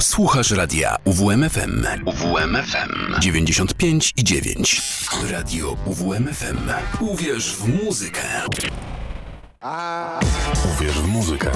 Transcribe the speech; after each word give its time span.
Słuchasz 0.00 0.50
radia 0.50 0.96
UWMFM. 1.04 1.86
UWMFM 2.06 3.20
95 3.20 4.12
i 4.16 4.24
9. 4.24 4.82
Radio 5.30 5.76
UWMFM. 5.84 6.58
Uwierz 7.00 7.56
w 7.56 7.84
muzykę. 7.84 8.20
Uwierz 10.74 10.98
w 10.98 11.06
muzykę. 11.06 11.50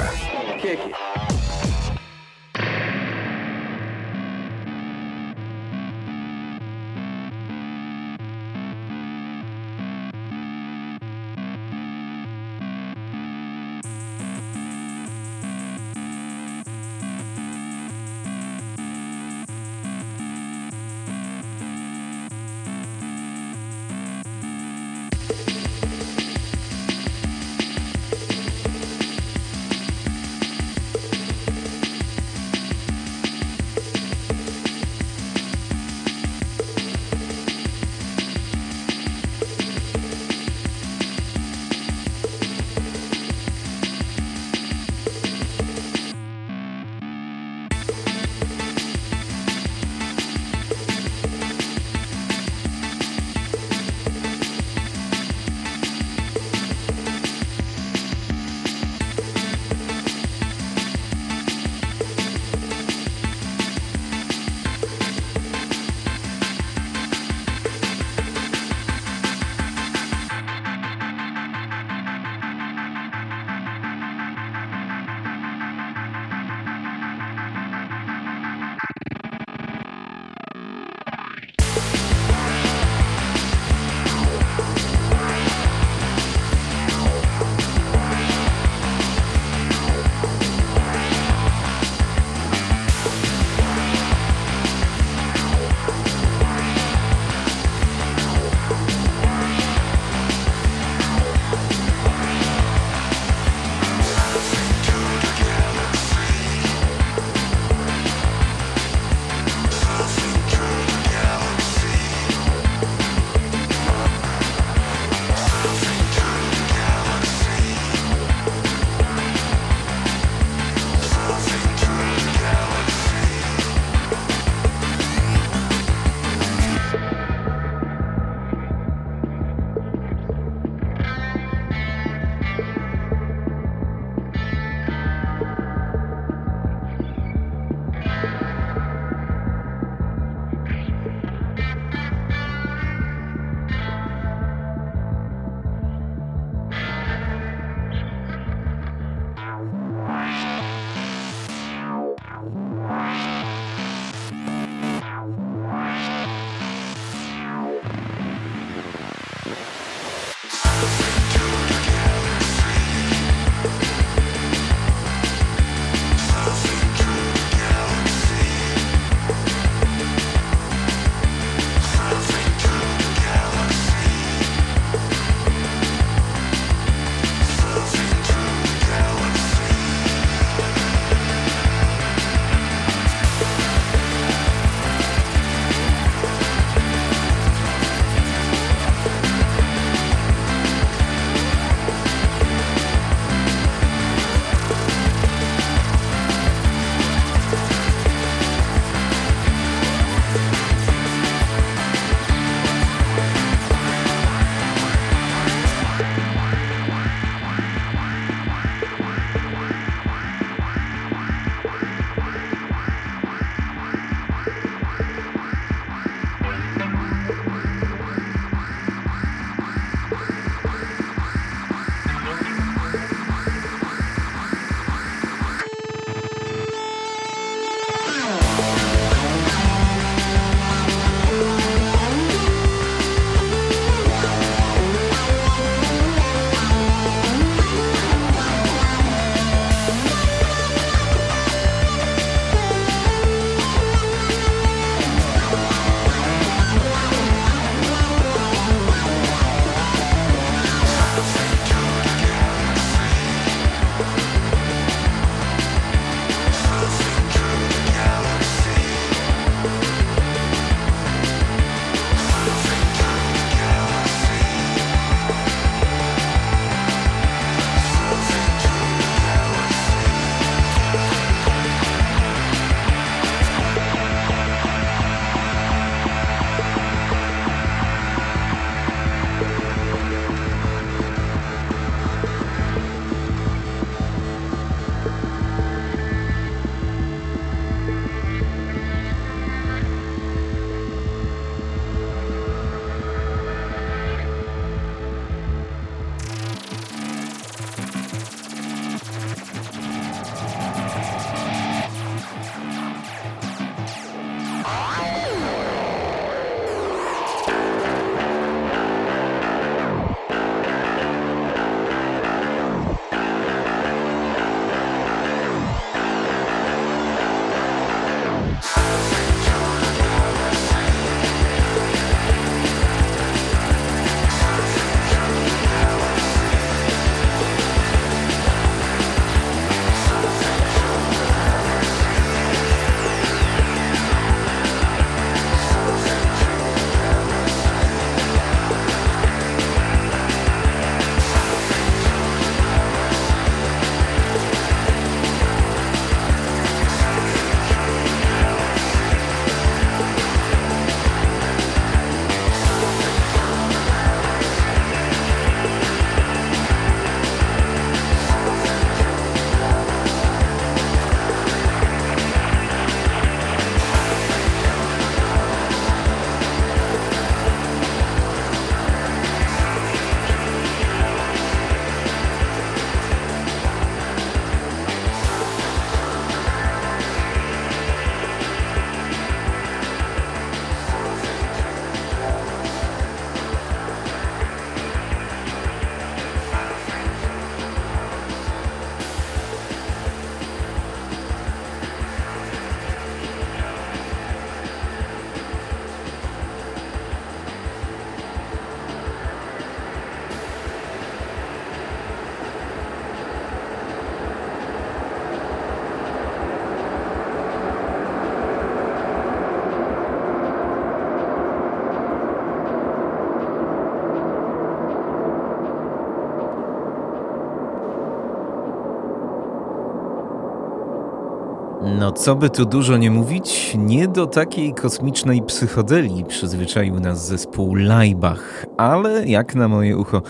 No 421.98 422.12
co 422.12 422.34
by 422.36 422.50
tu 422.50 422.64
dużo 422.64 422.96
nie 422.96 423.10
mówić, 423.10 423.74
nie 423.78 424.08
do 424.08 424.26
takiej 424.26 424.74
kosmicznej 424.74 425.42
psychodelii 425.42 426.24
przyzwyczaił 426.24 427.00
nas 427.00 427.26
zespół 427.26 427.74
Laibach, 427.74 428.66
ale 428.76 429.28
jak 429.28 429.54
na 429.54 429.68
moje 429.68 429.96
ucho 429.96 430.22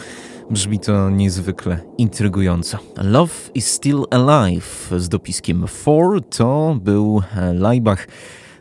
brzmi 0.50 0.78
to 0.78 1.10
niezwykle 1.10 1.80
intrygująco. 1.98 2.78
Love 2.96 3.34
is 3.54 3.66
Still 3.66 4.04
Alive 4.10 4.90
z 4.96 5.08
dopiskiem 5.08 5.64
4 5.82 6.20
to 6.30 6.78
był 6.82 7.22
Laibach 7.54 8.08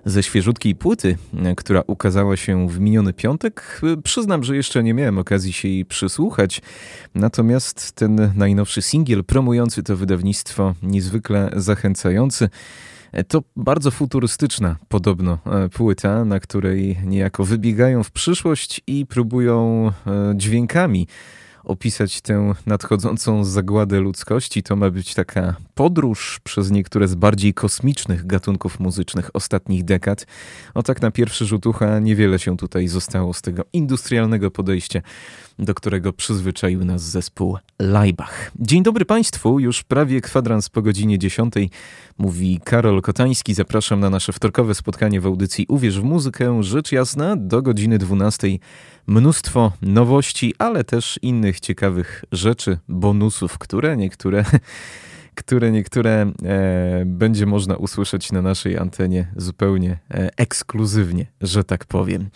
ze 0.06 0.24
świeżutkiej 0.24 0.76
płyty, 0.76 1.18
która 1.58 1.84
ukazała 1.88 2.38
się 2.38 2.70
w 2.70 2.80
miniony 2.80 3.14
piątek. 3.14 3.82
Przyznam, 4.04 4.44
że 4.44 4.56
jeszcze 4.56 4.84
nie 4.84 4.94
miałem 4.94 5.18
okazji 5.18 5.54
się 5.54 5.68
jej 5.68 5.86
przysłuchać, 5.86 6.62
natomiast 7.16 7.92
ten 7.92 8.32
najnowszy 8.36 8.82
singiel 8.82 9.24
promujący 9.24 9.84
to 9.84 9.98
wydawnictwo 9.98 10.74
niezwykle 10.84 11.52
zachęcający. 11.56 12.50
To 13.28 13.44
bardzo 13.56 13.92
futurystyczna 13.92 14.76
podobno 14.88 15.38
e, 15.46 15.70
płyta, 15.70 16.26
na 16.26 16.40
której 16.40 16.98
niejako 17.06 17.46
wybiegają 17.46 18.04
w 18.04 18.12
przyszłość 18.12 18.82
i 18.88 19.06
próbują 19.06 19.88
e, 20.08 20.34
dźwiękami 20.36 21.08
opisać 21.68 22.22
tę 22.22 22.54
nadchodzącą 22.66 23.44
zagładę 23.44 24.00
ludzkości. 24.00 24.64
To 24.64 24.76
ma 24.76 24.90
być 24.90 25.14
taka 25.14 25.56
podróż 25.76 26.40
przez 26.44 26.72
niektóre 26.72 27.08
z 27.08 27.16
bardziej 27.16 27.54
kosmicznych 27.54 28.26
gatunków 28.26 28.80
muzycznych 28.80 29.30
ostatnich 29.34 29.84
dekad. 29.84 30.28
O 30.74 30.84
tak 30.84 31.02
na 31.02 31.12
pierwszy 31.12 31.46
rzut 31.46 31.66
ucha 31.66 32.00
niewiele 32.00 32.40
się 32.40 32.58
tutaj 32.58 32.88
zostało 32.88 33.34
z 33.34 33.42
tego 33.42 33.64
industrialnego 33.74 34.52
podejścia 34.52 35.02
do 35.60 35.74
którego 35.74 36.14
przyzwyczaił 36.14 36.86
nas 36.86 37.02
zespół 37.02 37.58
Laibach. 37.80 38.52
Dzień 38.60 38.84
dobry 38.84 39.06
Państwu, 39.06 39.60
już 39.60 39.84
prawie 39.84 40.22
kwadrans 40.22 40.70
po 40.70 40.82
godzinie 40.82 41.20
10. 41.20 41.54
Mówi 42.18 42.60
Karol 42.64 43.02
Kotański. 43.02 43.54
Zapraszam 43.54 44.00
na 44.00 44.10
nasze 44.10 44.34
wtorkowe 44.34 44.76
spotkanie 44.76 45.22
w 45.22 45.26
audycji 45.26 45.66
Uwierz 45.70 46.00
w 46.00 46.04
muzykę. 46.04 46.64
Rzecz 46.64 46.92
jasna, 46.92 47.36
do 47.36 47.62
godziny 47.62 47.98
12. 47.98 48.48
Mnóstwo 49.08 49.72
nowości, 49.82 50.54
ale 50.58 50.84
też 50.84 51.20
innych 51.22 51.60
ciekawych 51.60 52.24
rzeczy, 52.32 52.78
bonusów, 52.88 53.58
które 53.58 53.98
niektóre 53.98 54.46
które 55.38 55.72
niektóre 55.72 56.32
e, 56.44 57.04
będzie 57.06 57.46
można 57.46 57.76
usłyszeć 57.76 58.32
na 58.32 58.42
naszej 58.42 58.78
antenie 58.78 59.28
zupełnie 59.36 60.00
e, 60.12 60.30
ekskluzywnie, 60.38 61.26
że 61.42 61.64
tak 61.64 61.86
powiem. 61.86 62.30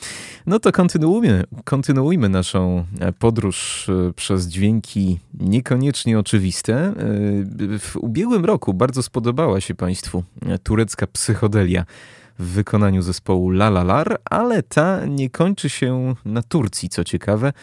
No 0.46 0.60
to 0.60 0.72
kontynuujmy, 0.72 1.44
kontynuujmy 1.64 2.30
naszą 2.30 2.86
e, 3.00 3.12
podróż 3.12 3.90
przez 4.16 4.48
dźwięki 4.48 5.20
niekoniecznie 5.34 6.20
oczywiste. 6.20 6.94
W 7.80 7.96
ubiegłym 7.96 8.46
roku 8.46 8.74
bardzo 8.74 9.04
spodobała 9.04 9.62
się 9.62 9.76
Państwu 9.76 10.24
turecka 10.64 11.08
psychodelia 11.08 11.86
w 12.40 12.46
wykonaniu 12.46 13.02
zespołu 13.02 13.50
Lalalar, 13.50 14.18
ale 14.26 14.64
ta 14.64 15.06
nie 15.06 15.30
kończy 15.30 15.70
się 15.70 16.16
na 16.26 16.44
Turcji, 16.44 16.90
co 16.90 17.04
ciekawe 17.04 17.54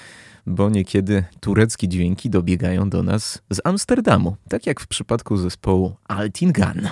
bo 0.48 0.70
niekiedy 0.70 1.24
tureckie 1.40 1.88
dźwięki 1.88 2.30
dobiegają 2.30 2.90
do 2.90 3.02
nas 3.02 3.42
z 3.50 3.60
Amsterdamu, 3.64 4.36
tak 4.48 4.66
jak 4.66 4.80
w 4.80 4.86
przypadku 4.86 5.36
zespołu 5.36 5.96
Altingan. 6.08 6.88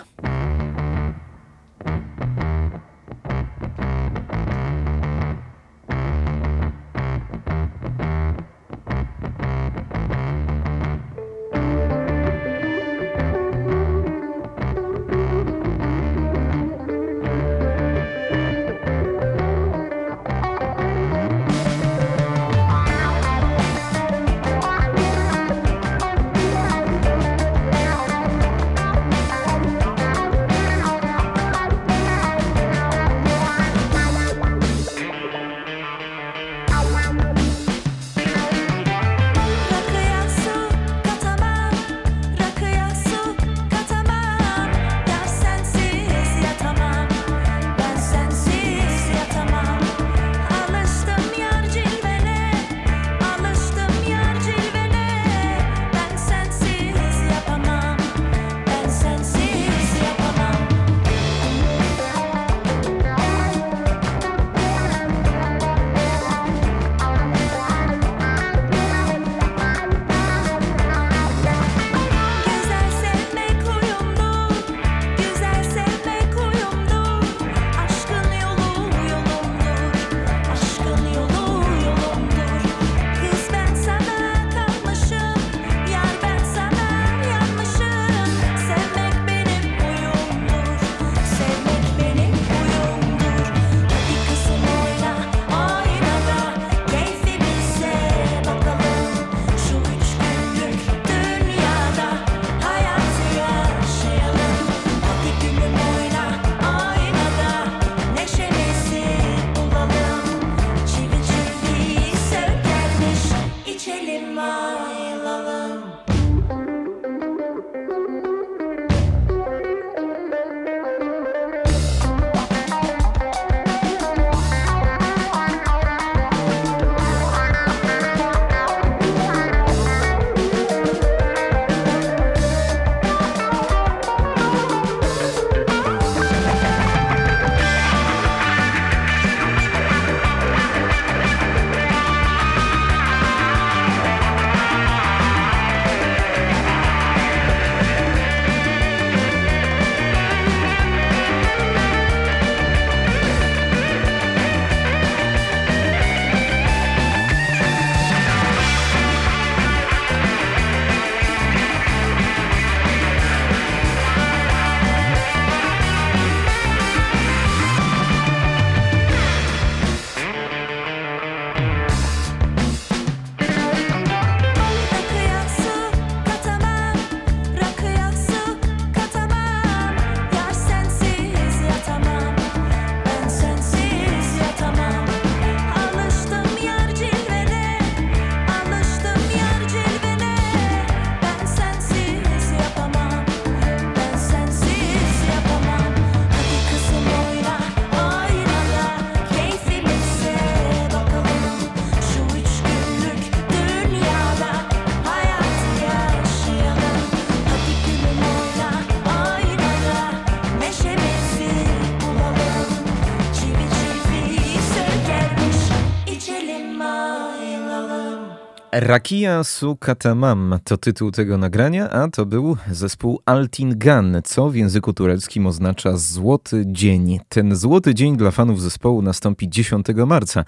Rakia 218.86 219.44
Sukatamam 219.44 220.58
to 220.64 220.76
tytuł 220.76 221.10
tego 221.10 221.38
nagrania, 221.38 221.90
a 221.90 222.08
to 222.08 222.26
był 222.26 222.56
zespół 222.70 223.20
Altingan, 223.24 224.20
co 224.24 224.50
w 224.50 224.54
języku 224.54 224.92
tureckim 224.92 225.46
oznacza 225.46 225.96
złoty 225.96 226.64
dzień. 226.66 227.20
Ten 227.28 227.56
złoty 227.56 227.94
dzień 227.94 228.16
dla 228.16 228.30
fanów 228.30 228.62
zespołu 228.62 229.02
nastąpi 229.02 229.48
10 229.48 229.86
marca, 230.06 230.44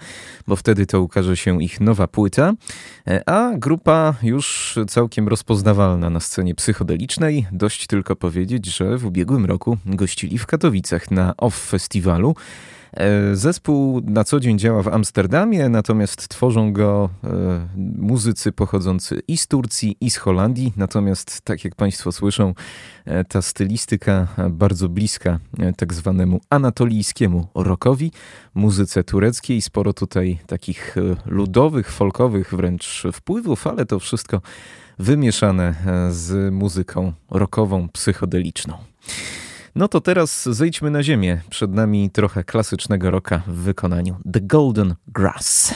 bo 0.47 0.55
wtedy 0.55 0.85
to 0.85 1.01
ukaże 1.01 1.37
się 1.37 1.63
ich 1.63 1.81
nowa 1.81 2.07
płyta, 2.07 2.53
a 3.25 3.51
grupa 3.57 4.13
już 4.23 4.79
całkiem 4.87 5.27
rozpoznawalna 5.27 6.09
na 6.09 6.19
scenie 6.19 6.55
psychodelicznej. 6.55 7.47
Dość 7.51 7.87
tylko 7.87 8.15
powiedzieć, 8.15 8.65
że 8.65 8.97
w 8.97 9.05
ubiegłym 9.05 9.45
roku 9.45 9.77
gościli 9.85 10.37
w 10.37 10.45
Katowicach 10.45 11.11
na 11.11 11.33
OFF 11.37 11.69
Festiwalu. 11.69 12.35
E, 12.93 13.35
zespół 13.35 14.01
na 14.05 14.23
co 14.23 14.39
dzień 14.39 14.59
działa 14.59 14.83
w 14.83 14.87
Amsterdamie, 14.87 15.69
natomiast 15.69 16.27
tworzą 16.27 16.73
go 16.73 17.09
e, 17.23 17.29
muzycy 17.97 18.51
pochodzący 18.51 19.21
i 19.27 19.37
z 19.37 19.47
Turcji, 19.47 19.97
i 20.01 20.09
z 20.09 20.17
Holandii. 20.17 20.73
Natomiast, 20.77 21.41
tak 21.41 21.63
jak 21.63 21.75
Państwo 21.75 22.11
słyszą, 22.11 22.53
e, 23.05 23.23
ta 23.23 23.41
stylistyka 23.41 24.27
bardzo 24.49 24.89
bliska 24.89 25.39
tak 25.77 25.93
zwanemu 25.93 26.41
anatolijskiemu 26.49 27.47
rockowi, 27.55 28.11
muzyce 28.53 29.03
tureckiej. 29.03 29.61
Sporo 29.61 29.93
tutaj 29.93 30.39
takich 30.47 30.95
ludowych, 31.25 31.91
folkowych 31.91 32.53
wręcz 32.53 33.03
wpływów, 33.13 33.67
ale 33.67 33.85
to 33.85 33.99
wszystko 33.99 34.41
wymieszane 34.99 35.75
z 36.11 36.53
muzyką 36.53 37.13
rockową, 37.29 37.89
psychodeliczną. 37.89 38.77
No 39.75 39.87
to 39.87 40.01
teraz 40.01 40.49
zejdźmy 40.49 40.89
na 40.89 41.03
ziemię. 41.03 41.41
Przed 41.49 41.73
nami 41.73 42.09
trochę 42.09 42.43
klasycznego 42.43 43.11
rocka 43.11 43.41
w 43.47 43.53
wykonaniu 43.53 44.15
The 44.33 44.41
Golden 44.41 44.95
Grass. 45.07 45.73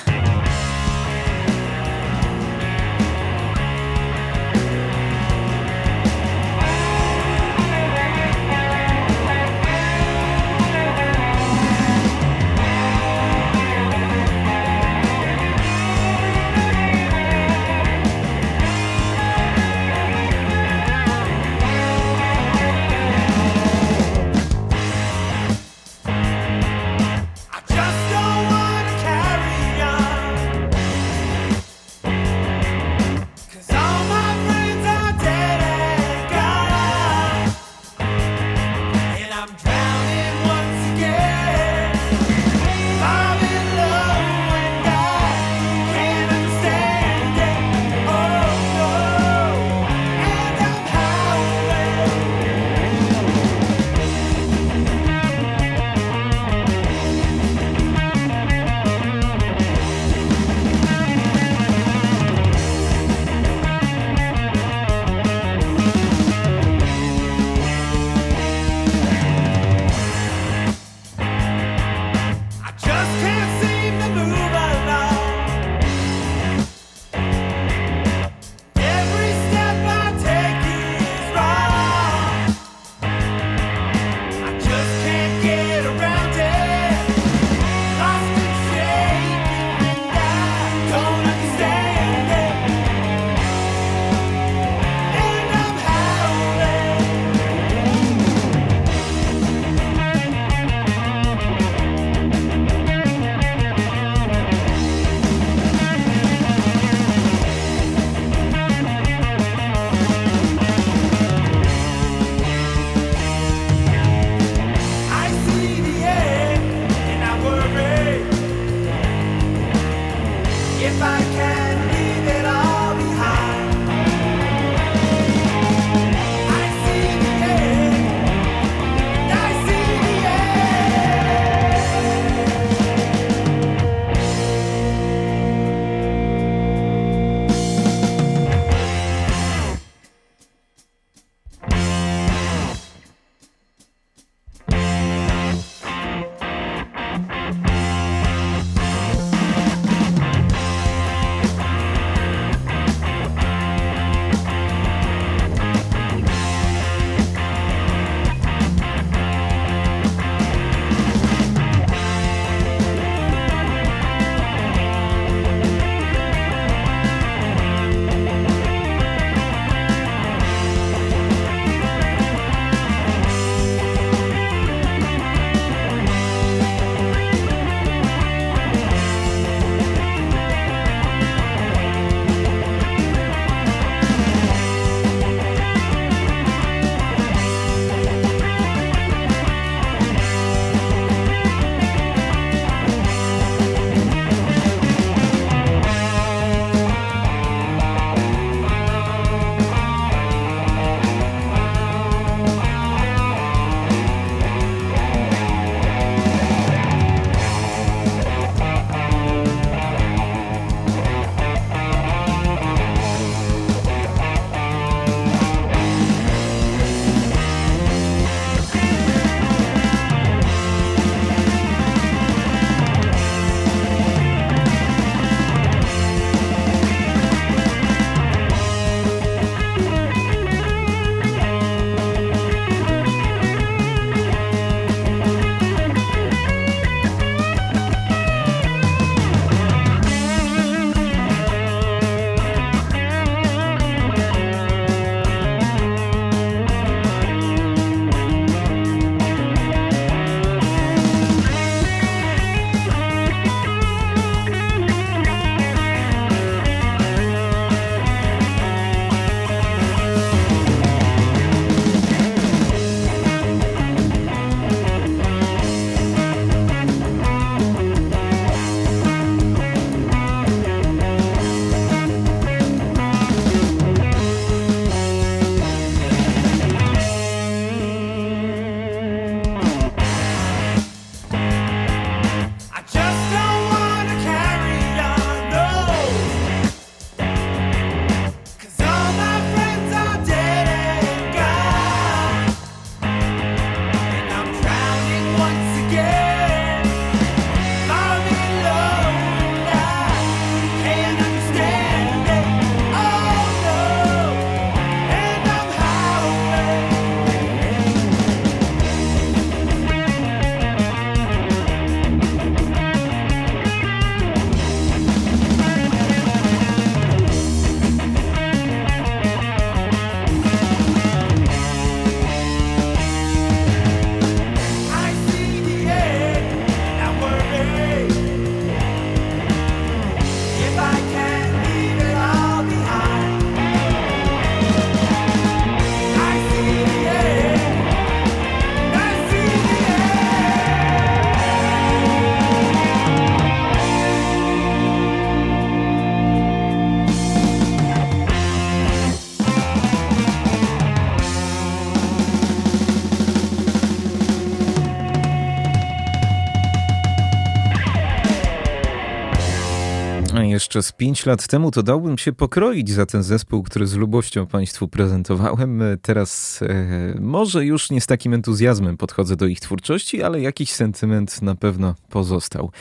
Z 360.82 360.92
5 360.92 361.26
lat 361.26 361.48
temu, 361.48 361.72
to 361.72 361.84
dałbym 361.84 362.18
się 362.18 362.34
pokroić 362.34 362.90
za 362.90 363.06
ten 363.06 363.24
zespół, 363.24 363.64
który 363.64 363.88
z 363.88 363.96
lubością 363.96 364.48
Państwu 364.48 364.88
prezentowałem. 364.88 365.84
Teraz 366.02 366.62
e, 366.62 367.16
może 367.20 367.66
już 367.66 367.90
nie 367.90 368.02
z 368.02 368.08
takim 368.08 368.34
entuzjazmem 368.34 368.98
podchodzę 368.98 369.36
do 369.36 369.46
ich 369.46 369.60
twórczości, 369.60 370.24
ale 370.24 370.42
jakiś 370.42 370.74
sentyment 370.74 371.42
na 371.42 371.56
pewno 371.56 371.96
pozostał. 372.10 372.72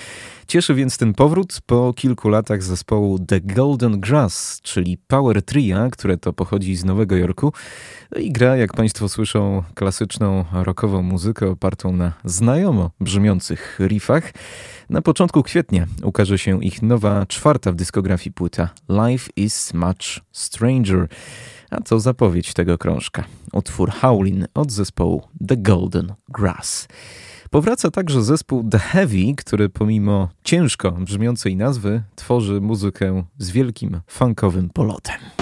Cieszy 0.52 0.74
więc 0.74 0.98
ten 0.98 1.14
powrót 1.14 1.60
po 1.66 1.92
kilku 1.96 2.28
latach 2.28 2.62
zespołu 2.62 3.18
The 3.18 3.40
Golden 3.40 4.00
Grass, 4.00 4.60
czyli 4.62 4.98
Power 4.98 5.42
Tria, 5.42 5.88
które 5.90 6.16
to 6.16 6.32
pochodzi 6.32 6.76
z 6.76 6.84
Nowego 6.84 7.16
Jorku 7.16 7.52
i 8.16 8.32
gra, 8.32 8.56
jak 8.56 8.72
Państwo 8.72 9.08
słyszą, 9.08 9.62
klasyczną 9.74 10.44
rockową 10.52 11.02
muzykę 11.02 11.48
opartą 11.48 11.96
na 11.96 12.12
znajomo 12.24 12.90
brzmiących 13.00 13.78
riffach. 13.80 14.32
Na 14.90 15.02
początku 15.02 15.42
kwietnia 15.42 15.86
ukaże 16.02 16.38
się 16.38 16.64
ich 16.64 16.82
nowa, 16.82 17.26
czwarta 17.26 17.72
w 17.72 17.74
dyskografii 17.74 18.32
płyta 18.32 18.70
Life 18.88 19.30
is 19.36 19.74
Much 19.74 20.20
Stranger. 20.32 21.08
A 21.70 21.80
to 21.80 22.00
zapowiedź 22.00 22.52
tego 22.52 22.78
krążka. 22.78 23.24
Utwór 23.52 23.90
Howlin 23.90 24.46
od 24.54 24.72
zespołu 24.72 25.22
The 25.48 25.56
Golden 25.56 26.14
Grass. 26.28 26.88
Powraca 27.52 27.90
także 27.90 28.22
zespół 28.22 28.68
The 28.70 28.78
Heavy, 28.78 29.34
który 29.36 29.68
pomimo 29.68 30.28
ciężko 30.44 30.92
brzmiącej 30.92 31.56
nazwy 31.56 32.02
tworzy 32.14 32.60
muzykę 32.60 33.24
z 33.38 33.50
wielkim 33.50 34.00
funkowym 34.06 34.70
polotem. 34.70 35.41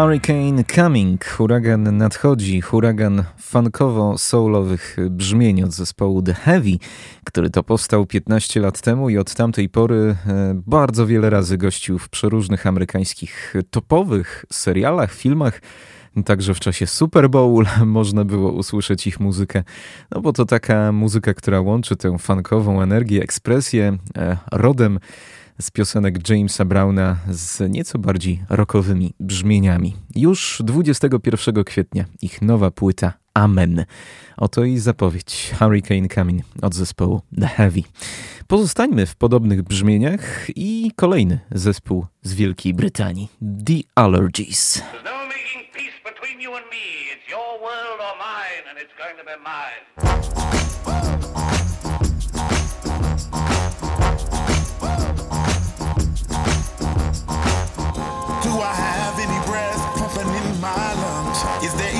Hurricane 0.00 0.64
Coming, 0.64 1.24
huragan 1.24 1.96
nadchodzi, 1.96 2.60
huragan 2.60 3.24
funkowo-soulowych 3.38 4.96
brzmień 5.10 5.62
od 5.62 5.72
zespołu 5.72 6.22
The 6.22 6.34
Heavy, 6.34 6.78
który 7.24 7.50
to 7.50 7.62
powstał 7.62 8.06
15 8.06 8.60
lat 8.60 8.80
temu 8.80 9.10
i 9.10 9.18
od 9.18 9.34
tamtej 9.34 9.68
pory 9.68 10.16
e, 10.26 10.54
bardzo 10.66 11.06
wiele 11.06 11.30
razy 11.30 11.58
gościł 11.58 11.98
w 11.98 12.08
przeróżnych 12.08 12.66
amerykańskich 12.66 13.54
topowych 13.70 14.44
serialach, 14.52 15.12
filmach. 15.12 15.60
Także 16.24 16.54
w 16.54 16.60
czasie 16.60 16.86
Super 16.86 17.30
Bowl 17.30 17.66
można 17.86 18.24
było 18.24 18.52
usłyszeć 18.52 19.06
ich 19.06 19.20
muzykę, 19.20 19.64
no 20.10 20.20
bo 20.20 20.32
to 20.32 20.44
taka 20.44 20.92
muzyka, 20.92 21.34
która 21.34 21.60
łączy 21.60 21.96
tę 21.96 22.18
funkową 22.18 22.82
energię, 22.82 23.22
ekspresję 23.22 23.98
e, 24.16 24.36
rodem 24.52 24.98
z 25.60 25.70
piosenek 25.70 26.28
Jamesa 26.28 26.64
Browna 26.64 27.16
z 27.30 27.72
nieco 27.72 27.98
bardziej 27.98 28.42
rockowymi 28.48 29.14
brzmieniami. 29.20 29.96
Już 30.16 30.62
21 30.64 31.64
kwietnia 31.64 32.04
ich 32.22 32.42
nowa 32.42 32.70
płyta 32.70 33.12
Amen. 33.34 33.84
Oto 34.36 34.64
i 34.64 34.78
zapowiedź 34.78 35.54
Hurricane 35.58 36.08
Coming 36.08 36.42
od 36.62 36.74
zespołu 36.74 37.22
The 37.40 37.46
Heavy. 37.46 37.82
Pozostańmy 38.46 39.06
w 39.06 39.16
podobnych 39.16 39.62
brzmieniach 39.62 40.46
i 40.56 40.92
kolejny 40.96 41.40
zespół 41.50 42.06
z 42.22 42.34
Wielkiej 42.34 42.74
Brytanii, 42.74 43.28
The 43.66 43.74
Allergies. 43.94 44.82
No 45.04 45.10
it's 47.12 47.28
your 47.28 47.60
world 47.60 48.00
or 48.00 48.16
mine, 48.18 48.64
and 48.70 48.78
it's 48.78 48.94
going 48.98 49.16
to 49.18 49.24
be 49.24 49.36
mine. 49.44 51.29
Is 61.62 61.74
there 61.74 61.99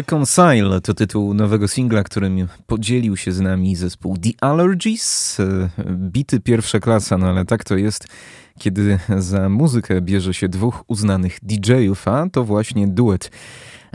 Reconcile 0.00 0.80
to 0.80 0.94
tytuł 0.94 1.34
nowego 1.34 1.68
singla, 1.68 2.02
którym 2.02 2.48
podzielił 2.66 3.16
się 3.16 3.32
z 3.32 3.40
nami 3.40 3.76
zespół 3.76 4.16
The 4.18 4.30
Allergies. 4.40 5.40
E, 5.40 5.70
bity 5.86 6.40
pierwsza 6.40 6.80
klasa, 6.80 7.18
no 7.18 7.26
ale 7.26 7.44
tak 7.44 7.64
to 7.64 7.76
jest, 7.76 8.08
kiedy 8.58 8.98
za 9.18 9.48
muzykę 9.48 10.00
bierze 10.00 10.34
się 10.34 10.48
dwóch 10.48 10.84
uznanych 10.86 11.38
DJ-ów, 11.42 12.08
a 12.08 12.28
to 12.32 12.44
właśnie 12.44 12.88
duet. 12.88 13.30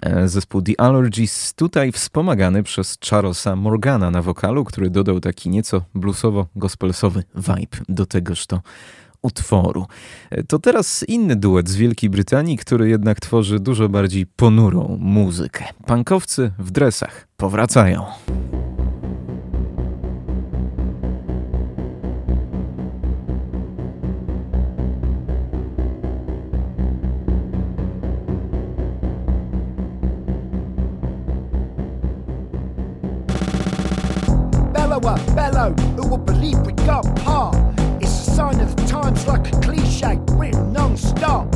E, 0.01 0.27
zespół 0.27 0.61
The 0.61 0.73
Allergies, 0.81 1.53
tutaj 1.53 1.91
wspomagany 1.91 2.63
przez 2.63 2.97
Charlesa 3.09 3.55
Morgana 3.55 4.11
na 4.11 4.21
wokalu, 4.21 4.65
który 4.65 4.89
dodał 4.89 5.19
taki 5.19 5.49
nieco 5.49 5.81
bluesowo-gospelsowy 5.95 7.23
vibe 7.35 7.77
do 7.89 8.05
tegoż 8.05 8.47
to 8.47 8.61
utworu. 9.25 9.85
To 10.47 10.59
teraz 10.59 11.05
inny 11.07 11.35
duet 11.35 11.69
z 11.69 11.75
Wielkiej 11.75 12.09
Brytanii, 12.09 12.57
który 12.57 12.89
jednak 12.89 13.19
tworzy 13.19 13.59
dużo 13.59 13.89
bardziej 13.89 14.25
ponurą 14.25 14.97
muzykę. 14.99 15.65
Pankowcy 15.85 16.51
w 16.59 16.71
dresach 16.71 17.27
powracają. 17.38 18.05
bellow, 35.35 35.73
who 35.97 36.07
will 36.07 36.17
believe 36.17 36.65
we? 36.65 37.24
like 39.27 39.47
a 39.53 39.59
cliche 39.61 40.19
written 40.31 40.73
non-stop. 40.73 41.51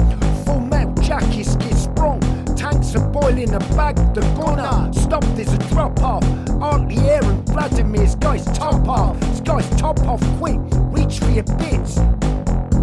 Full 0.45 0.59
metal 0.59 0.93
jackets 1.03 1.55
get 1.57 1.75
sprung. 1.75 2.19
Tanks 2.55 2.95
are 2.95 3.07
boiling 3.09 3.53
a 3.53 3.59
bag, 3.59 3.95
the 4.13 4.21
gunner. 4.37 4.91
Stop, 4.93 5.23
there's 5.35 5.53
a 5.53 5.57
drop 5.69 6.01
off. 6.01 6.23
Aren't 6.61 6.89
the 6.89 6.97
air 7.09 7.23
and 7.23 7.47
Vladimir's 7.49 8.15
guys 8.15 8.45
top 8.57 8.87
off. 8.87 9.19
This 9.19 9.41
guy's 9.41 9.69
top 9.79 9.99
off 10.07 10.21
quick, 10.37 10.59
reach 10.91 11.19
for 11.19 11.29
your 11.31 11.43
bits. 11.57 11.99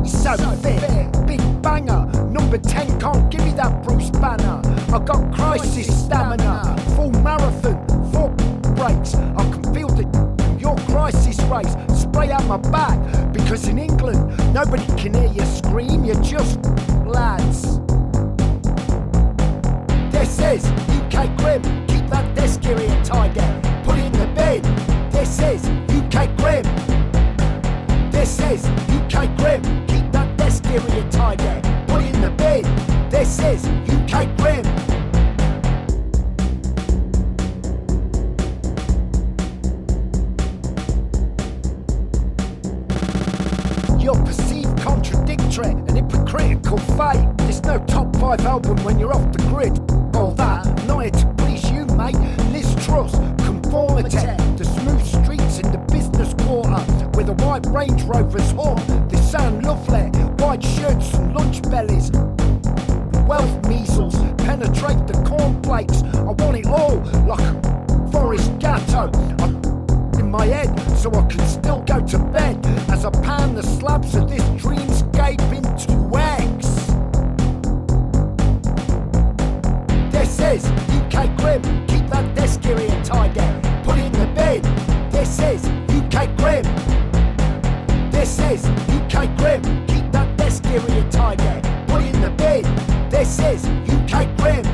He's 0.02 0.22
so, 0.22 0.36
so 0.36 0.50
fit. 0.62 1.26
Big 1.26 1.40
banger. 1.62 2.06
Number 2.30 2.58
10 2.58 3.00
can't 3.00 3.30
give 3.30 3.44
you 3.46 3.52
that 3.54 3.82
Bruce 3.82 4.10
Banner. 4.10 4.60
I 4.94 4.98
got 5.04 5.34
crisis 5.34 6.04
stamina, 6.04 6.76
full 6.94 7.10
marathon, 7.22 7.76
four 8.12 8.30
breaks. 8.74 9.14
I 9.14 9.50
can 9.50 9.74
feel 9.74 9.88
the 9.88 10.06
your 10.58 10.76
crisis 10.86 11.38
race. 11.44 11.74
Out 12.28 12.46
my 12.46 12.56
back? 12.56 13.32
Because 13.32 13.68
in 13.68 13.78
England, 13.78 14.18
nobody 14.52 14.84
can 15.00 15.14
hear 15.14 15.32
you 15.32 15.44
scream, 15.44 16.04
you're 16.04 16.20
just 16.22 16.58
lads. 17.06 17.78
This 20.10 20.38
is 20.40 20.66
UK 20.90 21.34
Grim, 21.38 21.62
keep 21.86 22.04
that 22.08 22.34
desk 22.34 22.62
gear 22.62 22.78
here 22.78 23.04
tiger, 23.04 23.60
put 23.84 23.96
it 23.96 24.06
in 24.06 24.12
the 24.12 24.26
bin. 24.34 24.62
This 25.10 25.38
is 25.40 25.64
UK 25.88 26.36
Grim. 26.36 26.64
This 28.10 28.40
is 28.40 28.66
UK 28.90 29.34
Grim, 29.38 29.62
keep 29.86 30.10
that 30.10 30.36
desk 30.36 30.64
gear 30.64 30.80
here 30.80 31.08
tiger, 31.10 31.60
put 31.86 32.02
it 32.02 32.14
in 32.14 32.20
the 32.20 32.30
bin. 32.30 32.64
This 33.08 33.38
is 33.38 33.64
UK 33.88 34.36
Grim. 34.36 34.95
You're 44.06 44.24
perceived 44.24 44.78
contradictory 44.78 45.66
and 45.66 45.96
hypocritical 45.96 46.78
fate. 46.78 47.26
There's 47.38 47.60
no 47.64 47.84
top 47.86 48.14
five 48.14 48.40
album 48.42 48.76
when 48.84 49.00
you're 49.00 49.12
off 49.12 49.32
the 49.32 49.42
grid. 49.48 49.80
All 50.14 50.30
that, 50.34 50.64
not 50.86 51.00
here 51.00 51.10
to 51.10 51.34
please 51.36 51.68
you, 51.72 51.86
mate. 51.86 52.14
Liz 52.52 52.72
Truss, 52.86 53.16
conformity. 53.44 54.18
The 54.58 54.64
smooth 54.64 55.04
streets 55.04 55.58
in 55.58 55.72
the 55.72 55.78
business 55.90 56.34
quarter 56.44 56.84
with 57.16 57.26
the 57.26 57.34
white 57.44 57.66
Range 57.66 58.00
Rovers 58.04 58.52
hot. 58.52 58.78
They 59.08 59.20
sound 59.22 59.64
lovely. 59.64 60.02
White 60.38 60.62
shirts 60.62 61.12
and 61.14 61.34
lunch 61.34 61.62
bellies. 61.62 62.12
Wealth 63.26 63.68
measles 63.68 64.14
penetrate 64.38 65.04
the 65.08 65.20
cornflakes. 65.26 66.04
I 66.14 66.30
want 66.30 66.56
it 66.56 66.66
all 66.66 66.98
like 67.26 67.40
a 67.40 68.08
forest 68.12 68.56
gatto. 68.60 69.10
I 69.40 69.65
my 70.36 70.44
head 70.44 70.98
so 70.98 71.10
I 71.14 71.22
can 71.28 71.46
still 71.46 71.80
go 71.80 71.98
to 72.08 72.18
bed 72.18 72.58
as 72.90 73.06
I 73.06 73.10
pan 73.22 73.54
the 73.54 73.62
slabs 73.62 74.14
of 74.14 74.28
this 74.28 74.42
dreamscape 74.62 75.40
into 75.58 75.94
eggs. 76.14 76.68
This 80.12 80.38
is 80.52 80.62
UK 80.98 81.34
Grim, 81.38 81.62
keep 81.86 82.06
that 82.10 82.34
desk 82.34 82.66
area 82.66 83.02
tidy, 83.02 83.46
put 83.82 83.96
it 83.96 84.04
in 84.04 84.12
the 84.12 84.30
bin. 84.36 84.62
This 85.10 85.38
is 85.38 85.64
UK 85.98 86.36
Grim. 86.36 86.64
This 88.10 88.38
is 88.38 88.66
UK 88.96 89.34
Grim, 89.38 89.62
keep 89.86 90.06
that 90.12 90.36
desk 90.36 90.66
area 90.66 91.08
tidy, 91.10 91.54
put 91.86 92.02
it 92.02 92.14
in 92.14 92.20
the 92.20 92.30
bin. 92.30 92.64
This 93.08 93.38
is 93.38 93.64
UK 93.88 94.36
Grim. 94.36 94.66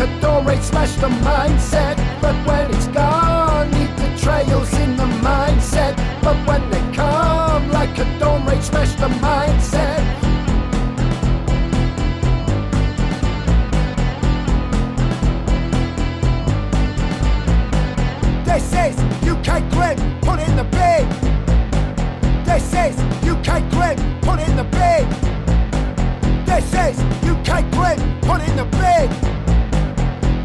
the 0.00 0.24
always 0.24 0.62
smash 0.62 0.94
the 0.94 1.08
mindset, 1.08 1.96
but 2.22 2.34
when 2.46 2.70
it's 2.74 2.86
gone, 2.88 3.70
the 3.70 3.86
betrayal 3.96 4.59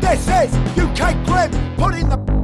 This 0.06 0.28
is 0.28 0.52
UK 0.78 1.16
Grim, 1.26 1.52
put 1.78 1.96
in 1.96 2.10
the. 2.10 2.36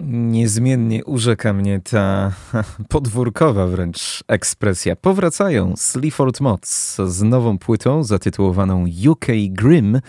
Niezmiennie 0.00 1.04
urzeka 1.04 1.52
mnie 1.52 1.80
ta 1.80 2.32
podwórkowa 2.88 3.66
wręcz 3.66 4.24
ekspresja. 4.28 4.96
Powracają 4.96 5.74
Sleaford 5.76 6.40
Mods 6.40 6.96
z 7.06 7.22
nową 7.22 7.58
płytą 7.58 8.04
zatytułowaną 8.04 8.84
UK 9.08 9.26
Grim. 9.48 10.00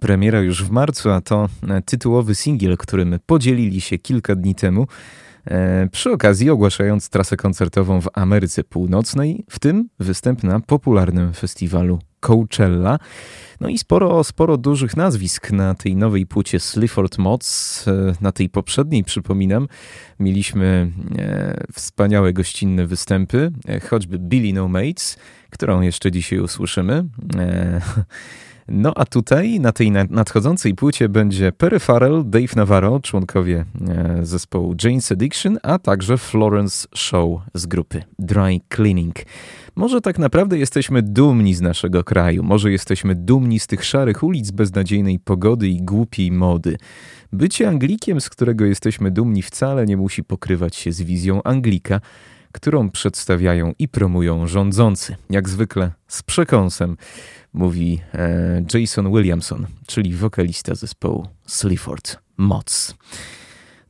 Premiera 0.00 0.40
już 0.40 0.64
w 0.64 0.70
marcu, 0.70 1.10
a 1.10 1.20
to 1.20 1.48
tytułowy 1.84 2.34
singiel, 2.34 2.76
którym 2.76 3.18
podzielili 3.26 3.80
się 3.80 3.98
kilka 3.98 4.34
dni 4.34 4.54
temu. 4.54 4.86
E, 5.46 5.88
przy 5.92 6.10
okazji 6.12 6.50
ogłaszając 6.50 7.08
trasę 7.08 7.36
koncertową 7.36 8.00
w 8.00 8.08
Ameryce 8.12 8.64
Północnej, 8.64 9.44
w 9.50 9.58
tym 9.58 9.88
występ 9.98 10.42
na 10.42 10.60
popularnym 10.60 11.32
festiwalu 11.34 11.98
Coachella. 12.20 12.98
No 13.60 13.68
i 13.68 13.78
sporo, 13.78 14.24
sporo 14.24 14.56
dużych 14.56 14.96
nazwisk 14.96 15.50
na 15.52 15.74
tej 15.74 15.96
nowej 15.96 16.26
płycie 16.26 16.60
Slifford 16.60 17.18
Mods. 17.18 17.88
E, 17.88 18.12
Na 18.20 18.32
tej 18.32 18.48
poprzedniej, 18.48 19.04
przypominam, 19.04 19.68
mieliśmy 20.20 20.92
e, 21.18 21.64
wspaniałe 21.72 22.32
gościnne 22.32 22.86
występy, 22.86 23.52
choćby 23.90 24.18
Billy 24.18 24.52
No 24.52 24.68
Mates, 24.68 25.18
którą 25.50 25.80
jeszcze 25.80 26.10
dzisiaj 26.10 26.38
usłyszymy. 26.38 27.04
No 28.68 28.92
a 28.96 29.04
tutaj 29.04 29.60
na 29.60 29.72
tej 29.72 29.90
na- 29.90 30.04
nadchodzącej 30.10 30.74
płycie 30.74 31.08
będzie 31.08 31.52
Perry 31.52 31.78
Farrell, 31.78 32.22
Dave 32.26 32.56
Navarro, 32.56 33.00
członkowie 33.00 33.64
e, 33.88 34.18
zespołu 34.22 34.74
Jane's 34.74 35.12
Addiction, 35.12 35.58
a 35.62 35.78
także 35.78 36.18
Florence 36.18 36.88
Shaw 36.94 37.28
z 37.54 37.66
grupy 37.66 38.02
Dry 38.18 38.60
Cleaning. 38.74 39.14
Może 39.76 40.00
tak 40.00 40.18
naprawdę 40.18 40.58
jesteśmy 40.58 41.02
dumni 41.02 41.54
z 41.54 41.60
naszego 41.60 42.04
kraju, 42.04 42.42
może 42.42 42.72
jesteśmy 42.72 43.14
dumni 43.14 43.60
z 43.60 43.66
tych 43.66 43.84
szarych 43.84 44.22
ulic, 44.22 44.50
beznadziejnej 44.50 45.18
pogody 45.18 45.68
i 45.68 45.82
głupiej 45.82 46.32
mody. 46.32 46.76
Bycie 47.32 47.68
Anglikiem, 47.68 48.20
z 48.20 48.30
którego 48.30 48.64
jesteśmy 48.64 49.10
dumni, 49.10 49.42
wcale 49.42 49.86
nie 49.86 49.96
musi 49.96 50.24
pokrywać 50.24 50.76
się 50.76 50.92
z 50.92 51.02
wizją 51.02 51.42
Anglika, 51.42 52.00
którą 52.52 52.90
przedstawiają 52.90 53.72
i 53.78 53.88
promują 53.88 54.46
rządzący. 54.46 55.16
Jak 55.30 55.48
zwykle 55.48 55.92
z 56.08 56.22
przekąsem, 56.22 56.96
mówi 57.56 58.00
e, 58.14 58.64
Jason 58.74 59.12
Williamson, 59.12 59.66
czyli 59.86 60.14
wokalista 60.14 60.74
zespołu 60.74 61.26
Sleaford 61.46 62.18
Mods. 62.36 62.94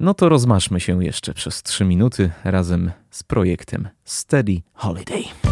No 0.00 0.14
to 0.14 0.29
rozmaszmy 0.29 0.81
się 0.81 1.05
jeszcze 1.05 1.35
przez 1.35 1.62
trzy 1.62 1.85
minuty 1.85 2.31
razem 2.44 2.90
z 3.11 3.22
projektem 3.22 3.88
Steady 4.05 4.62
Holiday. 4.74 5.45